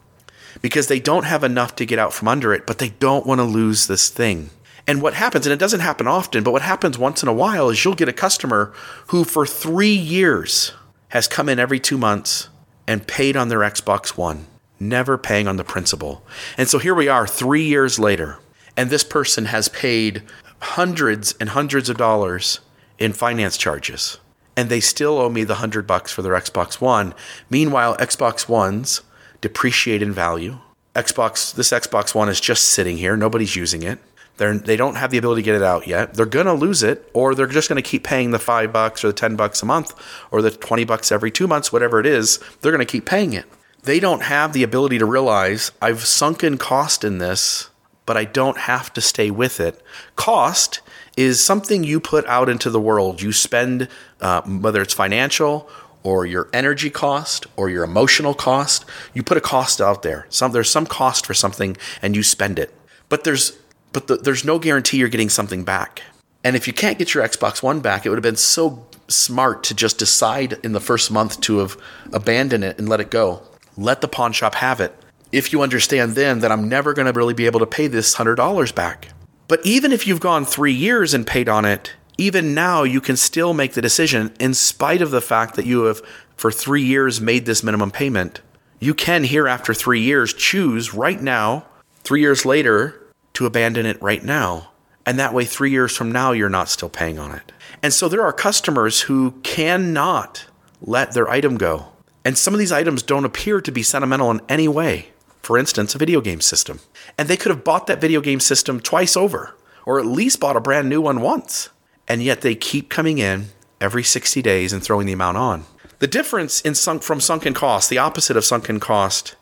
because 0.62 0.86
they 0.86 1.00
don't 1.00 1.24
have 1.24 1.44
enough 1.44 1.76
to 1.76 1.86
get 1.86 1.98
out 1.98 2.12
from 2.12 2.28
under 2.28 2.52
it, 2.52 2.66
but 2.66 2.78
they 2.78 2.90
don't 2.90 3.26
want 3.26 3.40
to 3.40 3.44
lose 3.44 3.86
this 3.86 4.08
thing. 4.08 4.50
And 4.86 5.02
what 5.02 5.14
happens, 5.14 5.46
and 5.46 5.52
it 5.52 5.58
doesn't 5.58 5.80
happen 5.80 6.06
often, 6.06 6.44
but 6.44 6.52
what 6.52 6.62
happens 6.62 6.96
once 6.96 7.22
in 7.22 7.28
a 7.28 7.32
while 7.32 7.68
is 7.68 7.84
you'll 7.84 7.94
get 7.94 8.08
a 8.08 8.12
customer 8.12 8.72
who 9.08 9.24
for 9.24 9.44
three 9.44 9.94
years 9.94 10.72
has 11.08 11.28
come 11.28 11.48
in 11.48 11.58
every 11.58 11.80
two 11.80 11.98
months 11.98 12.48
and 12.86 13.06
paid 13.06 13.36
on 13.36 13.48
their 13.48 13.60
Xbox 13.60 14.16
One, 14.16 14.46
never 14.78 15.18
paying 15.18 15.48
on 15.48 15.56
the 15.56 15.64
principal. 15.64 16.24
And 16.56 16.68
so 16.68 16.78
here 16.78 16.94
we 16.94 17.08
are 17.08 17.26
three 17.26 17.64
years 17.64 17.98
later, 17.98 18.38
and 18.76 18.88
this 18.88 19.04
person 19.04 19.46
has 19.46 19.68
paid 19.68 20.22
hundreds 20.60 21.34
and 21.40 21.50
hundreds 21.50 21.88
of 21.88 21.96
dollars 21.96 22.60
in 22.98 23.12
finance 23.12 23.56
charges. 23.58 24.18
And 24.56 24.68
they 24.68 24.80
still 24.80 25.18
owe 25.18 25.28
me 25.28 25.44
the 25.44 25.56
hundred 25.56 25.86
bucks 25.86 26.10
for 26.10 26.22
their 26.22 26.32
Xbox 26.32 26.80
One. 26.80 27.14
Meanwhile, 27.50 27.96
Xbox 27.98 28.48
Ones 28.48 29.02
depreciate 29.40 30.02
in 30.02 30.12
value. 30.12 30.58
Xbox, 30.94 31.54
this 31.54 31.70
Xbox 31.70 32.14
One 32.14 32.28
is 32.28 32.40
just 32.40 32.68
sitting 32.68 32.96
here. 32.96 33.16
Nobody's 33.16 33.54
using 33.54 33.82
it. 33.82 33.98
They're, 34.38 34.56
they 34.58 34.76
don't 34.76 34.96
have 34.96 35.10
the 35.10 35.18
ability 35.18 35.42
to 35.42 35.44
get 35.44 35.54
it 35.54 35.62
out 35.62 35.86
yet. 35.86 36.14
They're 36.14 36.26
going 36.26 36.46
to 36.46 36.52
lose 36.52 36.82
it, 36.82 37.08
or 37.14 37.34
they're 37.34 37.46
just 37.46 37.68
going 37.68 37.82
to 37.82 37.88
keep 37.88 38.04
paying 38.04 38.30
the 38.30 38.38
five 38.38 38.72
bucks 38.72 39.04
or 39.04 39.08
the 39.08 39.14
10 39.14 39.36
bucks 39.36 39.62
a 39.62 39.66
month 39.66 39.94
or 40.30 40.42
the 40.42 40.50
20 40.50 40.84
bucks 40.84 41.10
every 41.10 41.30
two 41.30 41.46
months, 41.46 41.72
whatever 41.72 42.00
it 42.00 42.06
is. 42.06 42.38
They're 42.60 42.72
going 42.72 42.86
to 42.86 42.90
keep 42.90 43.06
paying 43.06 43.32
it. 43.32 43.46
They 43.82 44.00
don't 44.00 44.22
have 44.24 44.52
the 44.52 44.62
ability 44.62 44.98
to 44.98 45.06
realize 45.06 45.70
I've 45.80 46.04
sunk 46.04 46.42
in 46.42 46.58
cost 46.58 47.04
in 47.04 47.18
this, 47.18 47.70
but 48.04 48.16
I 48.16 48.24
don't 48.24 48.58
have 48.58 48.92
to 48.94 49.00
stay 49.00 49.30
with 49.30 49.60
it. 49.60 49.80
Cost 50.16 50.80
is 51.16 51.42
something 51.42 51.82
you 51.82 51.98
put 51.98 52.26
out 52.26 52.48
into 52.48 52.70
the 52.70 52.80
world. 52.80 53.22
You 53.22 53.32
spend, 53.32 53.88
uh, 54.20 54.42
whether 54.42 54.82
it's 54.82 54.94
financial 54.94 55.68
or 56.02 56.26
your 56.26 56.48
energy 56.52 56.90
cost 56.90 57.46
or 57.56 57.68
your 57.68 57.84
emotional 57.84 58.34
cost, 58.34 58.84
you 59.14 59.22
put 59.22 59.36
a 59.36 59.40
cost 59.40 59.80
out 59.80 60.02
there. 60.02 60.26
Some, 60.28 60.52
there's 60.52 60.70
some 60.70 60.86
cost 60.86 61.26
for 61.26 61.34
something 61.34 61.76
and 62.02 62.14
you 62.14 62.22
spend 62.22 62.58
it. 62.58 62.74
But 63.08 63.24
there's 63.24 63.58
but 63.92 64.08
the, 64.08 64.16
there's 64.16 64.44
no 64.44 64.58
guarantee 64.58 64.98
you're 64.98 65.08
getting 65.08 65.30
something 65.30 65.64
back. 65.64 66.02
And 66.44 66.54
if 66.54 66.66
you 66.66 66.74
can't 66.74 66.98
get 66.98 67.14
your 67.14 67.26
Xbox 67.26 67.62
One 67.62 67.80
back, 67.80 68.04
it 68.04 68.10
would 68.10 68.18
have 68.18 68.22
been 68.22 68.36
so 68.36 68.86
smart 69.08 69.64
to 69.64 69.74
just 69.74 69.98
decide 69.98 70.58
in 70.62 70.72
the 70.72 70.80
first 70.80 71.10
month 71.10 71.40
to 71.42 71.58
have 71.58 71.78
abandoned 72.12 72.62
it 72.62 72.78
and 72.78 72.90
let 72.90 73.00
it 73.00 73.10
go. 73.10 73.42
Let 73.76 74.02
the 74.02 74.08
pawn 74.08 74.32
shop 74.32 74.56
have 74.56 74.80
it. 74.80 74.94
If 75.32 75.50
you 75.50 75.62
understand 75.62 76.12
then 76.12 76.40
that 76.40 76.52
I'm 76.52 76.68
never 76.68 76.92
going 76.92 77.06
to 77.06 77.18
really 77.18 77.32
be 77.34 77.46
able 77.46 77.60
to 77.60 77.66
pay 77.66 77.86
this 77.86 78.16
$100 78.16 78.74
back. 78.74 79.08
But 79.48 79.64
even 79.64 79.92
if 79.92 80.06
you've 80.06 80.20
gone 80.20 80.44
three 80.44 80.72
years 80.72 81.14
and 81.14 81.26
paid 81.26 81.48
on 81.48 81.64
it, 81.64 81.92
even 82.18 82.54
now 82.54 82.82
you 82.82 83.00
can 83.00 83.16
still 83.16 83.54
make 83.54 83.74
the 83.74 83.82
decision 83.82 84.34
in 84.40 84.54
spite 84.54 85.02
of 85.02 85.10
the 85.10 85.20
fact 85.20 85.54
that 85.54 85.66
you 85.66 85.84
have 85.84 86.00
for 86.36 86.50
three 86.50 86.82
years 86.82 87.20
made 87.20 87.46
this 87.46 87.62
minimum 87.62 87.90
payment. 87.90 88.40
You 88.80 88.94
can 88.94 89.24
here 89.24 89.46
after 89.46 89.72
three 89.72 90.00
years 90.00 90.34
choose 90.34 90.94
right 90.94 91.20
now, 91.20 91.66
three 92.02 92.20
years 92.20 92.44
later, 92.44 93.00
to 93.34 93.46
abandon 93.46 93.86
it 93.86 94.00
right 94.02 94.24
now. 94.24 94.70
And 95.04 95.18
that 95.18 95.32
way, 95.32 95.44
three 95.44 95.70
years 95.70 95.96
from 95.96 96.10
now, 96.10 96.32
you're 96.32 96.48
not 96.48 96.68
still 96.68 96.88
paying 96.88 97.18
on 97.18 97.32
it. 97.32 97.52
And 97.82 97.92
so 97.92 98.08
there 98.08 98.22
are 98.22 98.32
customers 98.32 99.02
who 99.02 99.32
cannot 99.42 100.46
let 100.80 101.12
their 101.12 101.28
item 101.28 101.56
go. 101.56 101.86
And 102.24 102.36
some 102.36 102.54
of 102.54 102.58
these 102.58 102.72
items 102.72 103.02
don't 103.02 103.24
appear 103.24 103.60
to 103.60 103.70
be 103.70 103.84
sentimental 103.84 104.30
in 104.32 104.40
any 104.48 104.66
way. 104.66 105.12
For 105.46 105.56
instance, 105.56 105.94
a 105.94 105.98
video 105.98 106.20
game 106.20 106.40
system. 106.40 106.80
And 107.16 107.28
they 107.28 107.36
could 107.36 107.50
have 107.50 107.62
bought 107.62 107.86
that 107.86 108.00
video 108.00 108.20
game 108.20 108.40
system 108.40 108.80
twice 108.80 109.16
over, 109.16 109.54
or 109.84 110.00
at 110.00 110.04
least 110.04 110.40
bought 110.40 110.56
a 110.56 110.60
brand 110.60 110.88
new 110.88 111.00
one 111.00 111.20
once. 111.20 111.68
And 112.08 112.20
yet 112.20 112.40
they 112.40 112.56
keep 112.56 112.88
coming 112.88 113.18
in 113.18 113.50
every 113.80 114.02
60 114.02 114.42
days 114.42 114.72
and 114.72 114.82
throwing 114.82 115.06
the 115.06 115.12
amount 115.12 115.36
on. 115.36 115.64
The 116.00 116.08
difference 116.08 116.60
in 116.62 116.74
sunk 116.74 117.04
from 117.04 117.20
sunken 117.20 117.54
cost, 117.54 117.90
the 117.90 117.98
opposite 117.98 118.36
of 118.36 118.44
sunken 118.44 118.80
cost, 118.80 119.36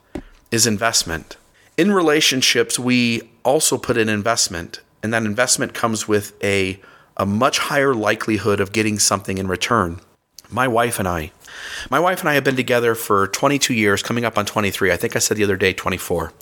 is 0.50 0.66
investment. 0.66 1.38
In 1.78 1.90
relationships, 1.90 2.78
we 2.78 3.22
also 3.42 3.78
put 3.78 3.96
in 3.96 4.10
investment, 4.10 4.82
and 5.02 5.10
that 5.14 5.22
investment 5.22 5.72
comes 5.72 6.06
with 6.06 6.34
a, 6.44 6.78
a 7.16 7.24
much 7.24 7.58
higher 7.58 7.94
likelihood 7.94 8.60
of 8.60 8.72
getting 8.72 8.98
something 8.98 9.38
in 9.38 9.48
return. 9.48 10.02
My 10.50 10.68
wife 10.68 10.98
and 10.98 11.08
I, 11.08 11.32
my 11.90 12.00
wife 12.00 12.20
and 12.20 12.28
I 12.28 12.34
have 12.34 12.44
been 12.44 12.56
together 12.56 12.94
for 12.94 13.26
22 13.28 13.74
years, 13.74 14.02
coming 14.02 14.24
up 14.24 14.38
on 14.38 14.46
23. 14.46 14.92
I 14.92 14.96
think 14.96 15.16
I 15.16 15.18
said 15.18 15.36
the 15.36 15.44
other 15.44 15.56
day 15.56 15.72
24. 15.72 16.32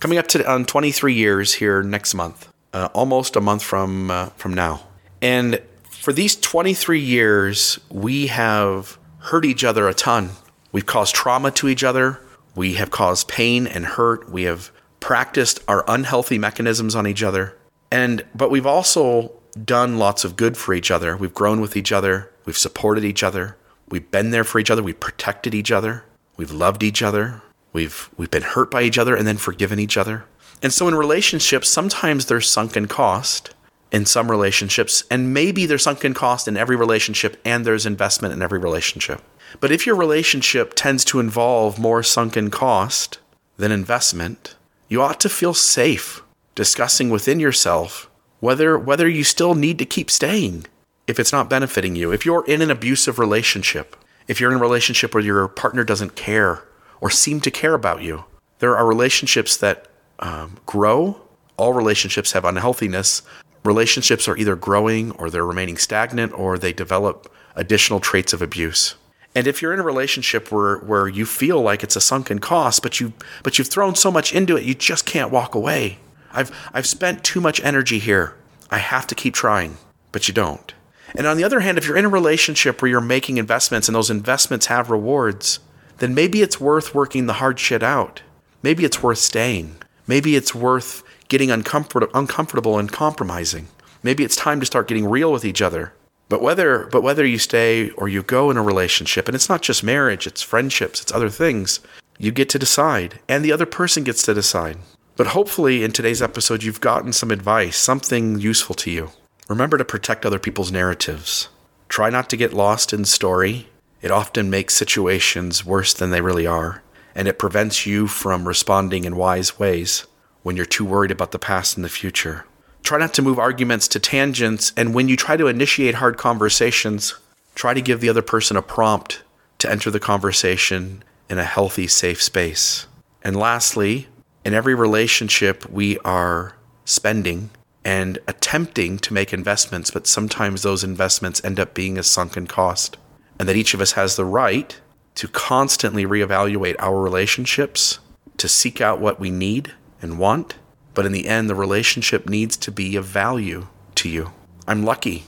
Coming 0.00 0.18
up 0.18 0.26
to 0.28 0.50
on 0.50 0.64
23 0.64 1.14
years 1.14 1.54
here 1.54 1.82
next 1.82 2.14
month, 2.14 2.52
uh, 2.72 2.88
almost 2.92 3.36
a 3.36 3.40
month 3.40 3.62
from 3.62 4.10
uh, 4.10 4.26
from 4.36 4.52
now. 4.54 4.82
And 5.22 5.62
for 5.88 6.12
these 6.12 6.36
23 6.36 7.00
years, 7.00 7.78
we 7.88 8.26
have 8.26 8.98
hurt 9.18 9.44
each 9.44 9.64
other 9.64 9.88
a 9.88 9.94
ton. 9.94 10.30
We've 10.72 10.84
caused 10.84 11.14
trauma 11.14 11.50
to 11.52 11.68
each 11.68 11.82
other. 11.82 12.20
We 12.54 12.74
have 12.74 12.90
caused 12.90 13.28
pain 13.28 13.66
and 13.66 13.86
hurt. 13.86 14.28
We 14.28 14.42
have 14.42 14.70
practiced 15.00 15.60
our 15.66 15.84
unhealthy 15.88 16.36
mechanisms 16.38 16.94
on 16.94 17.06
each 17.06 17.22
other. 17.22 17.56
And 17.90 18.24
but 18.34 18.50
we've 18.50 18.66
also 18.66 19.32
done 19.62 19.98
lots 19.98 20.24
of 20.24 20.36
good 20.36 20.56
for 20.56 20.74
each 20.74 20.90
other. 20.90 21.16
We've 21.16 21.32
grown 21.32 21.60
with 21.60 21.76
each 21.76 21.92
other. 21.92 22.30
We've 22.44 22.58
supported 22.58 23.04
each 23.04 23.22
other. 23.22 23.56
We've 23.88 24.10
been 24.10 24.30
there 24.30 24.44
for 24.44 24.58
each 24.58 24.70
other. 24.70 24.82
We've 24.82 24.98
protected 24.98 25.54
each 25.54 25.70
other. 25.70 26.04
We've 26.36 26.50
loved 26.52 26.82
each 26.82 27.02
other. 27.02 27.42
We've 27.72 28.10
we've 28.16 28.30
been 28.30 28.42
hurt 28.42 28.70
by 28.70 28.82
each 28.82 28.98
other 28.98 29.16
and 29.16 29.26
then 29.26 29.36
forgiven 29.36 29.78
each 29.78 29.96
other. 29.96 30.24
And 30.62 30.72
so 30.72 30.88
in 30.88 30.94
relationships, 30.94 31.68
sometimes 31.68 32.26
there's 32.26 32.48
sunken 32.48 32.86
cost 32.86 33.50
in 33.92 34.06
some 34.06 34.30
relationships, 34.30 35.04
and 35.10 35.32
maybe 35.32 35.66
there's 35.66 35.84
sunken 35.84 36.14
cost 36.14 36.48
in 36.48 36.56
every 36.56 36.74
relationship 36.74 37.40
and 37.44 37.64
there's 37.64 37.86
investment 37.86 38.34
in 38.34 38.42
every 38.42 38.58
relationship. 38.58 39.22
But 39.60 39.70
if 39.70 39.86
your 39.86 39.94
relationship 39.94 40.72
tends 40.74 41.04
to 41.06 41.20
involve 41.20 41.78
more 41.78 42.02
sunken 42.02 42.50
cost 42.50 43.18
than 43.56 43.70
investment, 43.70 44.56
you 44.88 45.00
ought 45.00 45.20
to 45.20 45.28
feel 45.28 45.54
safe 45.54 46.22
discussing 46.54 47.10
within 47.10 47.40
yourself 47.40 48.10
whether 48.40 48.78
whether 48.78 49.08
you 49.08 49.24
still 49.24 49.54
need 49.54 49.78
to 49.78 49.84
keep 49.84 50.10
staying 50.10 50.66
if 51.06 51.18
it's 51.18 51.32
not 51.32 51.50
benefiting 51.50 51.96
you. 51.96 52.12
If 52.12 52.24
you're 52.24 52.46
in 52.46 52.62
an 52.62 52.70
abusive 52.70 53.18
relationship, 53.18 53.96
if 54.26 54.40
you're 54.40 54.50
in 54.50 54.58
a 54.58 54.60
relationship 54.60 55.14
where 55.14 55.22
your 55.22 55.48
partner 55.48 55.84
doesn't 55.84 56.16
care 56.16 56.62
or 57.00 57.10
seem 57.10 57.40
to 57.40 57.50
care 57.50 57.74
about 57.74 58.02
you, 58.02 58.24
there 58.58 58.76
are 58.76 58.86
relationships 58.86 59.56
that 59.58 59.88
um, 60.18 60.58
grow. 60.66 61.20
All 61.56 61.72
relationships 61.72 62.32
have 62.32 62.44
unhealthiness. 62.44 63.22
Relationships 63.64 64.28
are 64.28 64.36
either 64.36 64.56
growing 64.56 65.10
or 65.12 65.30
they're 65.30 65.44
remaining 65.44 65.76
stagnant 65.76 66.32
or 66.32 66.58
they 66.58 66.72
develop 66.72 67.32
additional 67.56 68.00
traits 68.00 68.32
of 68.32 68.42
abuse. 68.42 68.94
And 69.34 69.46
if 69.46 69.60
you're 69.60 69.74
in 69.74 69.80
a 69.80 69.84
relationship 69.84 70.52
where, 70.52 70.78
where 70.78 71.08
you 71.08 71.26
feel 71.26 71.60
like 71.60 71.82
it's 71.82 71.96
a 71.96 72.00
sunken 72.00 72.38
cost, 72.38 72.82
but 72.82 73.00
you 73.00 73.12
but 73.42 73.58
you've 73.58 73.68
thrown 73.68 73.96
so 73.96 74.10
much 74.10 74.32
into 74.32 74.56
it, 74.56 74.64
you 74.64 74.74
just 74.74 75.06
can't 75.06 75.32
walk 75.32 75.54
away. 75.54 75.98
I've 76.32 76.52
I've 76.72 76.86
spent 76.86 77.24
too 77.24 77.40
much 77.40 77.60
energy 77.64 77.98
here. 77.98 78.36
I 78.70 78.78
have 78.78 79.06
to 79.08 79.14
keep 79.14 79.34
trying, 79.34 79.76
but 80.12 80.28
you 80.28 80.34
don't. 80.34 80.72
And 81.14 81.26
on 81.26 81.36
the 81.36 81.44
other 81.44 81.60
hand, 81.60 81.78
if 81.78 81.86
you're 81.86 81.96
in 81.96 82.04
a 82.04 82.10
relationship 82.10 82.82
where 82.82 82.90
you're 82.90 83.00
making 83.00 83.36
investments 83.36 83.88
and 83.88 83.94
those 83.94 84.10
investments 84.10 84.66
have 84.66 84.90
rewards, 84.90 85.60
then 85.98 86.14
maybe 86.14 86.42
it's 86.42 86.60
worth 86.60 86.94
working 86.94 87.26
the 87.26 87.34
hard 87.34 87.60
shit 87.60 87.82
out. 87.82 88.22
Maybe 88.62 88.84
it's 88.84 89.02
worth 89.02 89.18
staying. 89.18 89.76
Maybe 90.06 90.36
it's 90.36 90.54
worth 90.54 91.02
getting 91.28 91.50
uncomfort- 91.50 92.10
uncomfortable 92.14 92.78
and 92.78 92.90
compromising. 92.90 93.68
Maybe 94.02 94.24
it's 94.24 94.36
time 94.36 94.60
to 94.60 94.66
start 94.66 94.88
getting 94.88 95.08
real 95.08 95.32
with 95.32 95.44
each 95.44 95.62
other. 95.62 95.94
But 96.28 96.42
whether 96.42 96.88
but 96.90 97.02
whether 97.02 97.24
you 97.24 97.38
stay 97.38 97.90
or 97.90 98.08
you 98.08 98.22
go 98.22 98.50
in 98.50 98.56
a 98.56 98.62
relationship, 98.62 99.28
and 99.28 99.34
it's 99.34 99.48
not 99.48 99.62
just 99.62 99.84
marriage, 99.84 100.26
it's 100.26 100.42
friendships, 100.42 101.00
it's 101.00 101.12
other 101.12 101.28
things, 101.28 101.80
you 102.18 102.32
get 102.32 102.48
to 102.50 102.58
decide, 102.58 103.20
and 103.28 103.44
the 103.44 103.52
other 103.52 103.66
person 103.66 104.04
gets 104.04 104.22
to 104.24 104.34
decide. 104.34 104.78
But 105.16 105.28
hopefully 105.28 105.84
in 105.84 105.92
today's 105.92 106.22
episode 106.22 106.62
you've 106.62 106.80
gotten 106.80 107.12
some 107.12 107.30
advice, 107.30 107.76
something 107.76 108.38
useful 108.40 108.74
to 108.76 108.90
you. 108.90 109.10
Remember 109.48 109.76
to 109.76 109.84
protect 109.84 110.24
other 110.24 110.38
people's 110.38 110.72
narratives. 110.72 111.48
Try 111.88 112.08
not 112.08 112.30
to 112.30 112.36
get 112.36 112.54
lost 112.54 112.92
in 112.92 113.04
story. 113.04 113.68
It 114.00 114.10
often 114.10 114.48
makes 114.48 114.74
situations 114.74 115.64
worse 115.64 115.92
than 115.92 116.10
they 116.10 116.22
really 116.22 116.46
are, 116.46 116.82
and 117.14 117.28
it 117.28 117.38
prevents 117.38 117.84
you 117.84 118.06
from 118.06 118.48
responding 118.48 119.04
in 119.04 119.16
wise 119.16 119.58
ways 119.58 120.06
when 120.42 120.56
you're 120.56 120.64
too 120.64 120.84
worried 120.84 121.10
about 121.10 121.32
the 121.32 121.38
past 121.38 121.76
and 121.76 121.84
the 121.84 121.90
future. 121.90 122.46
Try 122.82 122.98
not 122.98 123.14
to 123.14 123.22
move 123.22 123.38
arguments 123.38 123.86
to 123.88 124.00
tangents, 124.00 124.72
and 124.76 124.94
when 124.94 125.08
you 125.08 125.16
try 125.16 125.36
to 125.36 125.46
initiate 125.46 125.96
hard 125.96 126.16
conversations, 126.16 127.14
try 127.54 127.74
to 127.74 127.80
give 127.80 128.00
the 128.00 128.08
other 128.08 128.22
person 128.22 128.56
a 128.56 128.62
prompt 128.62 129.22
to 129.58 129.70
enter 129.70 129.90
the 129.90 130.00
conversation 130.00 131.02
in 131.28 131.38
a 131.38 131.44
healthy, 131.44 131.86
safe 131.86 132.22
space. 132.22 132.86
And 133.22 133.36
lastly, 133.36 134.08
in 134.44 134.52
every 134.52 134.74
relationship, 134.74 135.68
we 135.70 135.98
are 136.00 136.56
spending 136.84 137.50
and 137.84 138.18
attempting 138.26 138.98
to 138.98 139.12
make 139.12 139.32
investments, 139.32 139.90
but 139.90 140.06
sometimes 140.06 140.62
those 140.62 140.82
investments 140.82 141.44
end 141.44 141.60
up 141.60 141.74
being 141.74 141.98
a 141.98 142.02
sunken 142.02 142.46
cost. 142.46 142.96
And 143.38 143.48
that 143.48 143.56
each 143.56 143.74
of 143.74 143.80
us 143.80 143.92
has 143.92 144.16
the 144.16 144.24
right 144.24 144.80
to 145.16 145.28
constantly 145.28 146.06
reevaluate 146.06 146.76
our 146.78 147.00
relationships, 147.00 147.98
to 148.38 148.48
seek 148.48 148.80
out 148.80 149.00
what 149.00 149.20
we 149.20 149.30
need 149.30 149.72
and 150.00 150.18
want, 150.18 150.54
but 150.94 151.04
in 151.04 151.12
the 151.12 151.26
end, 151.26 151.50
the 151.50 151.54
relationship 151.54 152.28
needs 152.28 152.56
to 152.56 152.72
be 152.72 152.96
of 152.96 153.04
value 153.04 153.66
to 153.96 154.08
you. 154.08 154.32
I'm 154.66 154.84
lucky. 154.84 155.24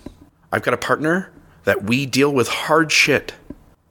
I've 0.52 0.62
got 0.62 0.74
a 0.74 0.78
partner 0.78 1.30
that 1.64 1.82
we 1.82 2.06
deal 2.06 2.32
with 2.32 2.48
hard 2.48 2.90
shit. 2.92 3.34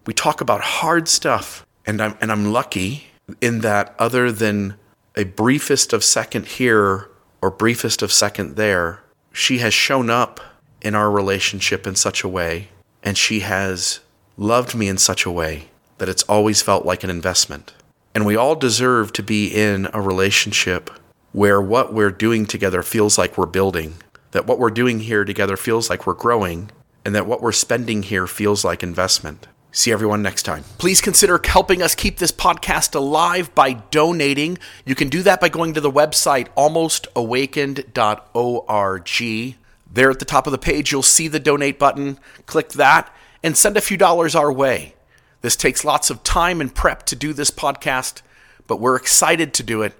We 0.05 0.13
talk 0.13 0.41
about 0.41 0.61
hard 0.61 1.07
stuff. 1.07 1.65
And 1.85 2.01
I'm, 2.01 2.17
and 2.19 2.31
I'm 2.31 2.51
lucky 2.51 3.07
in 3.41 3.59
that, 3.59 3.93
other 3.99 4.31
than 4.31 4.75
a 5.15 5.25
briefest 5.25 5.93
of 5.93 6.03
second 6.03 6.47
here 6.47 7.09
or 7.45 7.51
briefest 7.51 8.01
of 8.01 8.11
second 8.11 8.55
there, 8.55 9.01
she 9.31 9.59
has 9.59 9.71
shown 9.71 10.09
up 10.09 10.39
in 10.81 10.95
our 10.95 11.11
relationship 11.11 11.85
in 11.85 11.95
such 11.95 12.23
a 12.23 12.27
way, 12.27 12.69
and 13.03 13.19
she 13.19 13.41
has 13.41 13.99
loved 14.35 14.73
me 14.73 14.87
in 14.87 14.97
such 14.97 15.27
a 15.27 15.31
way 15.31 15.65
that 15.99 16.09
it's 16.09 16.23
always 16.23 16.63
felt 16.63 16.87
like 16.87 17.03
an 17.03 17.09
investment. 17.11 17.71
And 18.15 18.25
we 18.25 18.35
all 18.35 18.55
deserve 18.55 19.13
to 19.13 19.21
be 19.21 19.45
in 19.45 19.87
a 19.93 20.01
relationship 20.01 20.89
where 21.33 21.61
what 21.61 21.93
we're 21.93 22.09
doing 22.09 22.47
together 22.47 22.81
feels 22.81 23.15
like 23.15 23.37
we're 23.37 23.45
building, 23.45 23.93
that 24.31 24.47
what 24.47 24.57
we're 24.57 24.71
doing 24.71 25.01
here 25.01 25.23
together 25.23 25.55
feels 25.55 25.87
like 25.87 26.07
we're 26.07 26.15
growing, 26.15 26.71
and 27.05 27.13
that 27.13 27.27
what 27.27 27.43
we're 27.43 27.51
spending 27.51 28.01
here 28.01 28.25
feels 28.25 28.65
like 28.65 28.81
investment. 28.81 29.45
See 29.75 29.91
everyone 29.91 30.21
next 30.21 30.43
time. 30.43 30.63
Please 30.77 31.01
consider 31.01 31.41
helping 31.43 31.81
us 31.81 31.95
keep 31.95 32.17
this 32.17 32.31
podcast 32.31 32.95
alive 32.95 33.53
by 33.53 33.73
donating. 33.73 34.57
You 34.85 34.95
can 34.95 35.09
do 35.09 35.21
that 35.23 35.41
by 35.41 35.49
going 35.49 35.73
to 35.73 35.81
the 35.81 35.91
website 35.91 36.47
almostawakened.org. 36.55 39.55
There 39.91 40.09
at 40.09 40.19
the 40.19 40.25
top 40.25 40.47
of 40.47 40.51
the 40.51 40.57
page, 40.57 40.93
you'll 40.93 41.03
see 41.03 41.27
the 41.27 41.41
donate 41.41 41.77
button. 41.77 42.17
Click 42.45 42.69
that 42.69 43.13
and 43.43 43.57
send 43.57 43.75
a 43.75 43.81
few 43.81 43.97
dollars 43.97 44.33
our 44.33 44.49
way. 44.49 44.95
This 45.41 45.57
takes 45.57 45.83
lots 45.83 46.09
of 46.09 46.23
time 46.23 46.61
and 46.61 46.73
prep 46.73 47.03
to 47.07 47.17
do 47.17 47.33
this 47.33 47.51
podcast, 47.51 48.21
but 48.67 48.79
we're 48.79 48.95
excited 48.95 49.53
to 49.55 49.63
do 49.63 49.81
it 49.81 49.91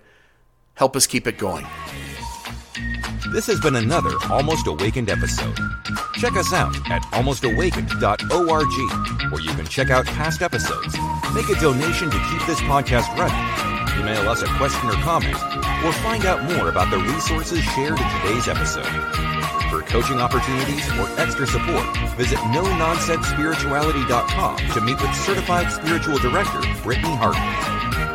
help 0.75 0.95
us 0.95 1.07
keep 1.07 1.27
it 1.27 1.37
going. 1.37 1.65
This 3.31 3.47
has 3.47 3.59
been 3.59 3.75
another 3.75 4.11
Almost 4.29 4.67
Awakened 4.67 5.09
episode. 5.09 5.57
Check 6.13 6.37
us 6.37 6.53
out 6.53 6.73
at 6.89 7.01
almostawakened.org, 7.11 9.31
where 9.31 9.41
you 9.41 9.49
can 9.49 9.65
check 9.65 9.89
out 9.89 10.05
past 10.05 10.41
episodes, 10.41 10.95
make 11.33 11.49
a 11.49 11.55
donation 11.59 12.09
to 12.11 12.17
keep 12.29 12.45
this 12.45 12.61
podcast 12.61 13.09
running, 13.17 13.35
email 13.99 14.29
us 14.29 14.41
a 14.41 14.47
question 14.57 14.89
or 14.89 14.93
comment, 15.03 15.35
or 15.83 15.91
find 16.03 16.25
out 16.25 16.43
more 16.53 16.69
about 16.69 16.89
the 16.91 16.99
resources 16.99 17.61
shared 17.63 17.99
in 17.99 18.09
today's 18.21 18.47
episode. 18.47 18.87
For 19.69 19.81
coaching 19.81 20.21
opportunities 20.21 20.87
or 20.99 21.09
extra 21.19 21.47
support, 21.47 21.83
visit 22.15 22.39
no-nonsense-spirituality.com 22.51 24.57
to 24.57 24.81
meet 24.81 25.01
with 25.01 25.15
certified 25.15 25.71
spiritual 25.71 26.19
director 26.19 26.61
Brittany 26.83 27.15
Hartman. 27.15 28.14